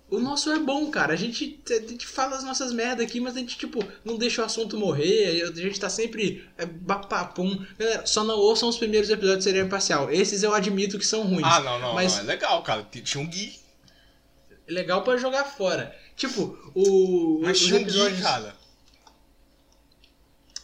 O 0.09 0.19
nosso 0.19 0.51
é 0.51 0.59
bom, 0.59 0.91
cara. 0.91 1.13
A 1.13 1.15
gente, 1.15 1.59
a 1.69 1.73
gente 1.87 2.05
fala 2.05 2.35
as 2.35 2.43
nossas 2.43 2.71
merdas 2.71 3.05
aqui, 3.05 3.19
mas 3.19 3.35
a 3.35 3.39
gente, 3.39 3.57
tipo, 3.57 3.83
não 4.05 4.17
deixa 4.17 4.41
o 4.41 4.45
assunto 4.45 4.77
morrer. 4.77 5.41
A 5.43 5.51
gente 5.55 5.79
tá 5.79 5.89
sempre 5.89 6.47
é, 6.57 6.65
bapapum. 6.65 7.63
Galera, 7.79 8.05
só 8.05 8.23
não 8.23 8.37
ouçam 8.37 8.69
os 8.69 8.77
primeiros 8.77 9.09
episódios 9.09 9.39
de 9.39 9.43
Seria 9.45 9.63
Imparcial. 9.63 10.11
Esses 10.11 10.43
eu 10.43 10.53
admito 10.53 10.99
que 10.99 11.05
são 11.05 11.23
ruins. 11.23 11.45
Ah, 11.45 11.59
não, 11.61 11.79
não, 11.79 11.93
Mas 11.95 12.13
não, 12.13 12.19
é 12.19 12.23
legal, 12.23 12.61
cara. 12.61 12.87
Tinha 12.91 13.23
um 13.23 13.27
Gui. 13.27 13.59
legal 14.67 15.03
pra 15.03 15.17
jogar 15.17 15.45
fora. 15.45 15.95
Tipo, 16.15 16.57
o. 16.75 17.39
Mas 17.41 17.59
tinha 17.59 17.79
um 17.79 17.83
Gui, 17.83 18.21
cara. 18.21 18.55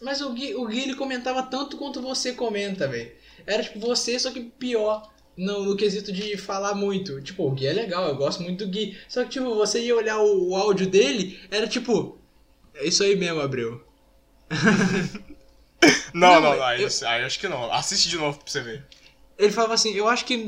Mas 0.02 0.22
o 0.22 0.32
Gui, 0.34 0.56
o 0.56 0.66
Gui 0.66 0.80
ele 0.82 0.96
comentava 0.96 1.44
tanto 1.44 1.78
quanto 1.78 2.02
você 2.02 2.34
comenta, 2.34 2.88
velho. 2.88 3.12
Era 3.46 3.64
tipo 3.64 3.80
você, 3.80 4.18
só 4.20 4.32
que 4.32 4.42
pior 4.42 5.12
no, 5.36 5.64
no 5.66 5.76
quesito 5.76 6.12
de 6.12 6.38
falar 6.38 6.74
muito. 6.76 7.22
Tipo, 7.22 7.48
o 7.48 7.52
Gui 7.52 7.68
é 7.68 7.74
legal, 7.74 8.08
eu 8.08 8.16
gosto 8.16 8.42
muito 8.44 8.66
do 8.66 8.72
Gui. 8.72 8.98
Só 9.08 9.24
que, 9.24 9.30
tipo, 9.32 9.54
você 9.56 9.82
ia 9.82 9.96
olhar 9.96 10.20
o, 10.20 10.50
o 10.50 10.56
áudio 10.56 10.88
dele, 10.88 11.40
era 11.52 11.68
tipo. 11.68 12.18
É 12.76 12.86
isso 12.88 13.04
aí 13.04 13.16
mesmo, 13.16 13.42
Abreu. 13.42 13.84
Não, 16.14 16.34
Não, 16.34 16.42
não, 16.42 16.56
não, 16.58 16.64
aí, 16.64 16.82
eu- 16.82 16.90
aí 17.08 17.24
acho 17.24 17.40
que 17.40 17.48
não. 17.48 17.72
Assiste 17.72 18.10
de 18.10 18.18
novo 18.18 18.38
pra 18.40 18.52
você 18.52 18.62
ver. 18.62 18.86
Ele 19.38 19.52
falava 19.54 19.74
assim, 19.76 19.94
eu 19.94 20.10
acho 20.10 20.26
que. 20.26 20.48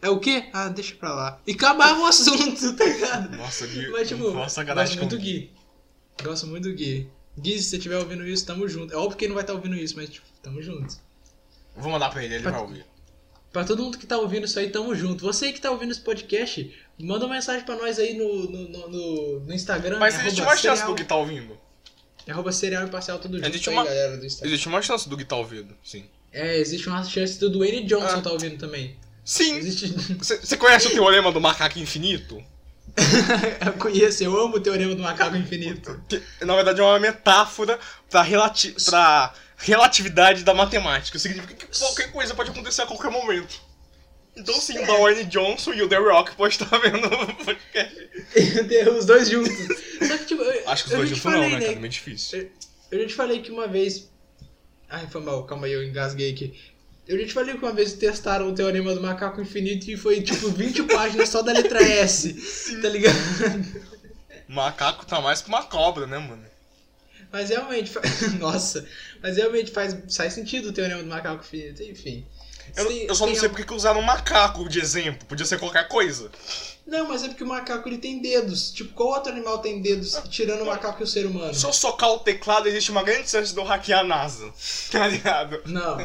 É 0.00 0.08
o 0.08 0.18
quê? 0.18 0.44
Ah, 0.52 0.68
deixa 0.68 0.94
pra 0.94 1.12
lá. 1.14 1.40
E 1.46 1.52
acabava 1.52 2.00
o 2.00 2.06
assunto, 2.06 2.72
tá 2.74 2.84
ligado? 2.84 3.36
Nossa, 3.36 3.66
Gui. 3.66 3.88
Mas, 3.88 4.08
tipo, 4.08 4.32
faço 4.32 4.64
gosto 4.64 4.96
muito 4.96 5.16
do 5.16 5.18
Gui. 5.22 5.50
Gosto 6.22 6.46
muito 6.46 6.68
do 6.68 6.74
Gui. 6.74 7.08
Gui, 7.40 7.58
se 7.58 7.64
você 7.70 7.76
estiver 7.76 7.96
ouvindo 7.98 8.26
isso, 8.26 8.44
tamo 8.46 8.68
junto. 8.68 8.92
É 8.92 8.96
óbvio 8.96 9.16
que 9.16 9.24
ele 9.24 9.30
não 9.30 9.34
vai 9.36 9.42
estar 9.44 9.54
ouvindo 9.54 9.76
isso, 9.76 9.96
mas, 9.96 10.08
tipo, 10.08 10.26
tamo 10.42 10.60
junto. 10.62 10.96
Vou 11.76 11.90
mandar 11.92 12.10
pra 12.10 12.24
ele, 12.24 12.34
ele 12.34 12.42
Pra- 12.42 12.52
vai 12.52 12.60
ouvir. 12.60 12.84
Pra 13.52 13.64
todo 13.64 13.82
mundo 13.82 13.98
que 13.98 14.06
tá 14.06 14.16
ouvindo 14.18 14.44
isso 14.46 14.58
aí, 14.58 14.70
tamo 14.70 14.94
junto. 14.94 15.24
Você 15.24 15.46
aí 15.46 15.52
que 15.52 15.60
tá 15.60 15.70
ouvindo 15.70 15.90
esse 15.90 16.00
podcast, 16.00 16.72
manda 17.00 17.26
uma 17.26 17.34
mensagem 17.34 17.64
pra 17.64 17.74
nós 17.76 17.98
aí 17.98 18.14
no, 18.16 18.48
no, 18.48 18.68
no, 18.68 18.88
no- 18.88 19.40
no 19.40 19.52
Instagram. 19.52 19.98
Mas 19.98 20.18
existe 20.20 20.40
uma 20.42 20.56
chance 20.56 20.84
do 20.86 20.94
Gui 20.94 21.04
tá 21.04 21.16
ouvindo. 21.16 21.58
É 22.26 22.32
arroba 22.32 22.52
cereal 22.52 22.84
imparcial 22.86 23.18
tudo 23.18 23.38
junto 23.38 23.48
Existe 23.48 23.70
aí, 23.70 23.74
uma- 23.76 23.84
galera 23.84 24.16
do 24.18 24.24
Instagram. 24.26 24.48
Existe 24.52 24.68
uma 24.68 24.82
chance 24.82 25.08
do 25.08 25.16
Gui 25.16 25.24
tá 25.24 25.36
ouvindo, 25.36 25.76
sim. 25.82 26.04
É, 26.32 26.58
existe 26.58 26.88
uma 26.88 27.02
chance 27.02 27.40
do 27.40 27.50
Dwayne 27.50 27.84
Johnson 27.86 28.18
Ah. 28.18 28.22
tá 28.22 28.30
ouvindo 28.30 28.56
também. 28.56 28.96
Sim! 29.24 29.56
Existe... 29.56 29.88
Você 30.20 30.56
conhece 30.56 30.86
o 30.88 30.90
teorema 30.90 31.32
do 31.32 31.40
macaco 31.40 31.78
infinito? 31.78 32.42
eu 33.66 33.72
conheço, 33.74 34.22
eu 34.22 34.38
amo 34.38 34.56
o 34.56 34.60
Teorema 34.60 34.94
do 34.94 35.02
Macaco 35.02 35.36
Infinito. 35.36 36.02
Que, 36.08 36.22
na 36.44 36.54
verdade, 36.54 36.80
é 36.80 36.84
uma 36.84 36.98
metáfora 36.98 37.78
pra, 38.08 38.22
relati 38.22 38.74
pra 38.84 39.34
relatividade 39.56 40.42
da 40.42 40.54
matemática. 40.54 41.18
Significa 41.18 41.54
que 41.54 41.78
qualquer 41.78 42.10
coisa 42.12 42.34
pode 42.34 42.50
acontecer 42.50 42.82
a 42.82 42.86
qualquer 42.86 43.10
momento. 43.10 43.60
Então, 44.36 44.54
sim, 44.54 44.78
o 44.78 44.86
Dwayne 44.86 45.24
Johnson 45.24 45.72
e 45.74 45.82
o 45.82 45.88
The 45.88 45.96
Rock 45.96 46.34
pode 46.36 46.54
estar 46.54 46.78
vendo 46.78 47.06
o 47.06 47.44
podcast. 47.44 48.10
os 48.96 49.04
dois 49.04 49.28
juntos. 49.28 49.52
Só 50.06 50.18
que, 50.18 50.24
tipo, 50.24 50.42
eu, 50.42 50.68
Acho 50.68 50.84
que 50.84 50.88
os 50.88 50.92
eu 50.92 50.98
dois 50.98 51.10
juntos 51.10 51.24
não, 51.24 51.32
falei, 51.32 51.50
né, 51.50 51.60
cara? 51.60 51.72
É 51.72 51.76
meio 51.76 51.88
difícil. 51.88 52.50
Eu 52.90 53.00
já 53.00 53.06
te 53.06 53.14
falei 53.14 53.42
que 53.42 53.50
uma 53.50 53.68
vez. 53.68 54.10
Ai, 54.88 55.06
foi 55.08 55.20
mal, 55.20 55.44
calma 55.44 55.66
aí, 55.66 55.72
eu 55.72 55.84
engasguei 55.84 56.32
aqui. 56.32 56.58
Eu 57.10 57.18
já 57.18 57.26
te 57.26 57.32
falei 57.32 57.56
que 57.56 57.64
uma 57.64 57.72
vez 57.72 57.92
testaram 57.94 58.48
o 58.48 58.54
teorema 58.54 58.94
do 58.94 59.00
macaco 59.02 59.40
infinito 59.40 59.90
e 59.90 59.96
foi 59.96 60.20
tipo 60.22 60.48
20 60.48 60.84
páginas 60.84 61.28
só 61.28 61.42
da 61.42 61.52
letra 61.52 61.82
S. 61.82 62.34
Tá 62.80 62.88
ligado? 62.88 63.16
Macaco 64.48 65.04
tá 65.06 65.20
mais 65.20 65.42
que 65.42 65.48
uma 65.48 65.62
cobra, 65.64 66.06
né, 66.06 66.18
mano? 66.18 66.44
Mas 67.32 67.50
realmente. 67.50 67.90
fa- 67.90 68.00
Nossa. 68.38 68.86
Mas 69.22 69.36
realmente 69.36 69.70
faz, 69.70 69.96
faz 70.16 70.32
sentido 70.32 70.68
o 70.68 70.72
teorema 70.72 71.02
do 71.02 71.08
macaco 71.08 71.42
infinito, 71.44 71.82
enfim. 71.82 72.24
Eu, 72.76 72.86
Tem- 72.86 73.06
eu 73.06 73.14
só 73.14 73.26
não 73.26 73.34
sei 73.34 73.44
al- 73.44 73.50
porque 73.50 73.64
que 73.64 73.74
usaram 73.74 74.00
um 74.00 74.04
macaco 74.04 74.68
de 74.68 74.78
exemplo. 74.80 75.26
Podia 75.26 75.44
ser 75.46 75.58
qualquer 75.58 75.88
coisa. 75.88 76.30
Não, 76.90 77.06
mas 77.08 77.22
é 77.22 77.28
porque 77.28 77.44
o 77.44 77.46
macaco 77.46 77.88
ele 77.88 77.98
tem 77.98 78.20
dedos. 78.20 78.72
Tipo, 78.72 78.92
qual 78.94 79.10
outro 79.10 79.30
animal 79.32 79.58
tem 79.58 79.80
dedos 79.80 80.20
tirando 80.28 80.62
o 80.62 80.66
macaco 80.66 81.00
e 81.00 81.04
o 81.04 81.06
ser 81.06 81.24
humano? 81.24 81.54
Se 81.54 81.64
eu 81.64 81.72
socar 81.72 82.10
o 82.10 82.18
teclado, 82.18 82.66
existe 82.68 82.90
uma 82.90 83.04
grande 83.04 83.30
chance 83.30 83.52
de 83.54 83.58
eu 83.60 83.64
hackear 83.64 84.00
a 84.00 84.04
NASA. 84.04 84.52
Tá 84.90 85.06
ligado? 85.06 85.60
Não. 85.66 85.96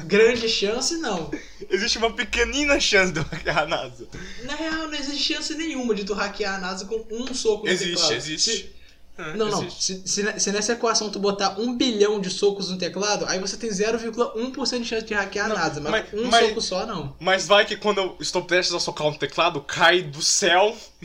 Grande 0.00 0.48
chance, 0.48 0.96
não. 0.96 1.30
Existe 1.70 1.96
uma 1.96 2.12
pequenina 2.12 2.80
chance 2.80 3.12
de 3.12 3.20
eu 3.20 3.24
hackear 3.24 3.58
a 3.58 3.66
NASA. 3.66 4.08
Na 4.42 4.56
real, 4.56 4.88
não 4.88 4.94
existe 4.94 5.32
chance 5.34 5.54
nenhuma 5.54 5.94
de 5.94 6.04
tu 6.04 6.12
hackear 6.12 6.56
a 6.56 6.58
NASA 6.58 6.86
com 6.86 7.06
um 7.10 7.32
soco 7.32 7.64
no 7.66 7.70
Existe, 7.70 7.92
teclado. 7.94 8.12
existe. 8.14 8.50
Se- 8.50 8.81
Ah, 9.16 9.36
Não, 9.36 9.50
não. 9.50 9.70
Se, 9.70 10.02
se, 10.06 10.40
se 10.40 10.52
nessa 10.52 10.72
equação 10.72 11.10
tu 11.10 11.18
botar 11.18 11.60
um 11.60 11.76
bilhão 11.76 12.18
de 12.18 12.30
socos 12.30 12.70
no 12.70 12.78
teclado, 12.78 13.26
aí 13.26 13.38
você 13.38 13.58
tem 13.58 13.68
0,1% 13.70 14.78
de 14.80 14.84
chance 14.86 15.04
de 15.06 15.12
hackear 15.12 15.48
Não, 15.48 15.56
a 15.56 15.58
NASA. 15.58 15.80
Mas, 15.80 15.92
mas- 16.12 16.14
um 16.20 16.28
mas- 16.28 16.48
soco 16.48 16.60
só, 16.62 16.86
não. 16.86 17.14
Mas 17.20 17.46
vai 17.46 17.66
que 17.66 17.76
quando 17.76 17.98
eu 17.98 18.16
estou 18.20 18.42
prestes 18.44 18.74
a 18.74 18.80
socar 18.80 19.06
um 19.06 19.12
teclado, 19.14 19.60
cai 19.60 20.00
do 20.02 20.22
céu 20.22 20.74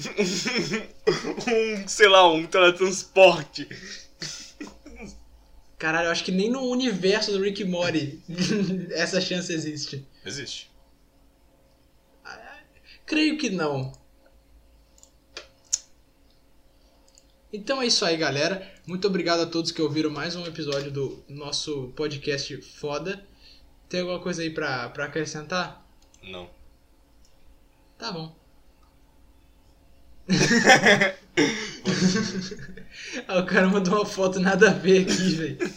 um, 1.47 1.87
sei 1.87 2.07
lá, 2.07 2.31
um 2.31 2.45
teletransporte. 2.47 3.67
Caralho, 5.77 6.07
eu 6.07 6.11
acho 6.11 6.23
que 6.23 6.31
nem 6.31 6.49
no 6.49 6.61
universo 6.61 7.31
do 7.31 7.41
Rick 7.43 7.63
Morty 7.63 8.19
essa 8.91 9.19
chance 9.21 9.51
existe. 9.53 10.07
Existe. 10.25 10.71
Creio 13.05 13.37
que 13.37 13.49
não. 13.49 13.91
Então 17.57 17.81
é 17.81 17.87
isso 17.87 18.05
aí, 18.05 18.15
galera. 18.15 18.71
Muito 18.85 19.07
obrigado 19.07 19.39
a 19.39 19.47
todos 19.47 19.71
que 19.71 19.81
ouviram 19.81 20.11
mais 20.11 20.35
um 20.35 20.45
episódio 20.45 20.91
do 20.91 21.23
nosso 21.27 21.91
podcast 21.95 22.55
foda. 22.61 23.25
Tem 23.89 24.01
alguma 24.01 24.19
coisa 24.19 24.43
aí 24.43 24.51
pra, 24.51 24.89
pra 24.89 25.05
acrescentar? 25.05 25.83
Não. 26.21 26.47
Tá 27.97 28.11
bom. 28.11 28.35
ah, 33.27 33.39
o 33.39 33.45
cara 33.47 33.67
mandou 33.67 33.95
uma 33.95 34.05
foto 34.05 34.39
nada 34.39 34.69
a 34.69 34.73
ver 34.73 35.01
aqui, 35.01 35.29
velho. 35.29 35.57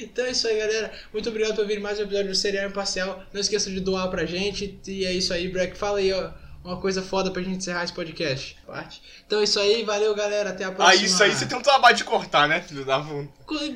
Então 0.00 0.24
é 0.24 0.30
isso 0.30 0.46
aí, 0.46 0.58
galera. 0.58 0.92
Muito 1.12 1.28
obrigado 1.30 1.56
por 1.56 1.62
ouvir 1.62 1.80
mais 1.80 1.98
um 1.98 2.02
episódio 2.02 2.28
do 2.28 2.36
Serial 2.36 2.68
Imparcial. 2.68 3.24
Não 3.32 3.40
esqueça 3.40 3.68
de 3.70 3.80
doar 3.80 4.08
pra 4.08 4.24
gente. 4.24 4.78
E 4.86 5.04
é 5.04 5.12
isso 5.12 5.32
aí, 5.32 5.48
Breck. 5.48 5.76
Fala 5.76 5.98
aí, 5.98 6.12
ó. 6.12 6.45
Uma 6.66 6.80
coisa 6.80 7.00
foda 7.00 7.30
pra 7.30 7.40
gente 7.42 7.58
encerrar 7.58 7.84
esse 7.84 7.92
podcast. 7.92 8.56
Parte. 8.66 9.00
Então 9.24 9.38
é 9.38 9.44
isso 9.44 9.60
aí, 9.60 9.84
valeu 9.84 10.12
galera, 10.16 10.50
até 10.50 10.64
a 10.64 10.68
Ah, 10.68 10.72
próxima. 10.72 11.04
isso 11.06 11.22
aí 11.22 11.32
você 11.32 11.46
tem 11.46 11.56
um 11.56 11.62
trabalho 11.62 11.96
de 11.96 12.02
cortar, 12.02 12.48
né, 12.48 12.60
filho 12.60 12.84
da 12.84 12.98
puta? 13.00 13.28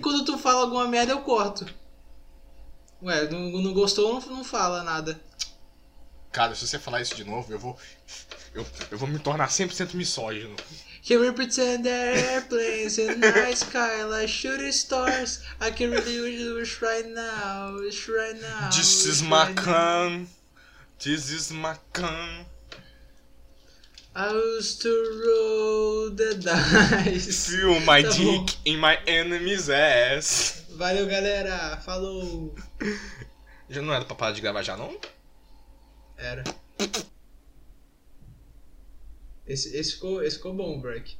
Quando 0.03 0.24
tu 0.24 0.37
fala 0.37 0.62
alguma 0.62 0.88
merda, 0.88 1.12
eu 1.12 1.20
corto. 1.20 1.64
Ué, 3.00 3.29
não, 3.31 3.38
não 3.62 3.72
gostou, 3.72 4.12
não, 4.20 4.37
não 4.38 4.44
fala 4.44 4.83
nada. 4.83 5.20
Cara, 6.33 6.53
se 6.57 6.66
você 6.66 6.81
falar 6.81 7.00
isso 7.00 7.14
de 7.14 7.22
novo, 7.22 7.53
eu 7.53 7.59
vou. 7.61 7.79
Eu, 8.53 8.66
eu 8.90 8.98
vou 8.98 9.09
me 9.09 9.20
tornar 9.20 9.48
100% 9.48 9.94
misógino. 9.94 10.57
Can 11.07 11.18
we 11.20 11.31
pretend 11.33 11.85
that 11.85 12.18
airplanes 12.18 12.98
in 12.98 13.18
night 13.20 13.57
sky 13.57 14.03
like 14.05 14.26
shooting 14.29 14.72
stars? 14.72 15.42
I 15.61 15.70
can 15.70 15.90
really 15.90 16.53
wish 16.55 16.83
right 16.83 17.09
now, 17.09 17.72
wish 17.79 18.09
right 18.09 18.38
now. 18.42 18.68
This 18.70 19.07
is 19.07 19.22
my 19.22 19.55
can. 19.55 20.26
This 20.98 21.31
is 21.31 21.53
my 21.53 21.76
can. 21.92 22.46
I 24.14 24.33
used 24.33 24.83
to 24.83 24.88
roll 24.88 26.11
the 26.11 26.35
dice. 26.42 27.49
Feel 27.49 27.81
my 27.81 28.03
Tá 28.03 28.11
dick 28.11 28.57
in 28.64 28.81
my 28.81 28.99
enemy's 29.07 29.70
ass. 29.70 30.64
Valeu, 30.70 31.07
galera. 31.07 31.77
Falou. 31.85 32.55
Já 33.68 33.81
não 33.83 33.94
era 33.94 34.05
pra 34.05 34.16
parar 34.16 34.33
de 34.33 34.40
gravar 34.40 34.62
já, 34.62 34.77
não? 34.77 34.99
Era. 36.16 36.42
Esse, 39.46 39.77
esse, 39.77 39.92
ficou, 39.94 40.23
esse 40.23 40.37
ficou 40.37 40.55
bom, 40.55 40.81
Break. 40.81 41.16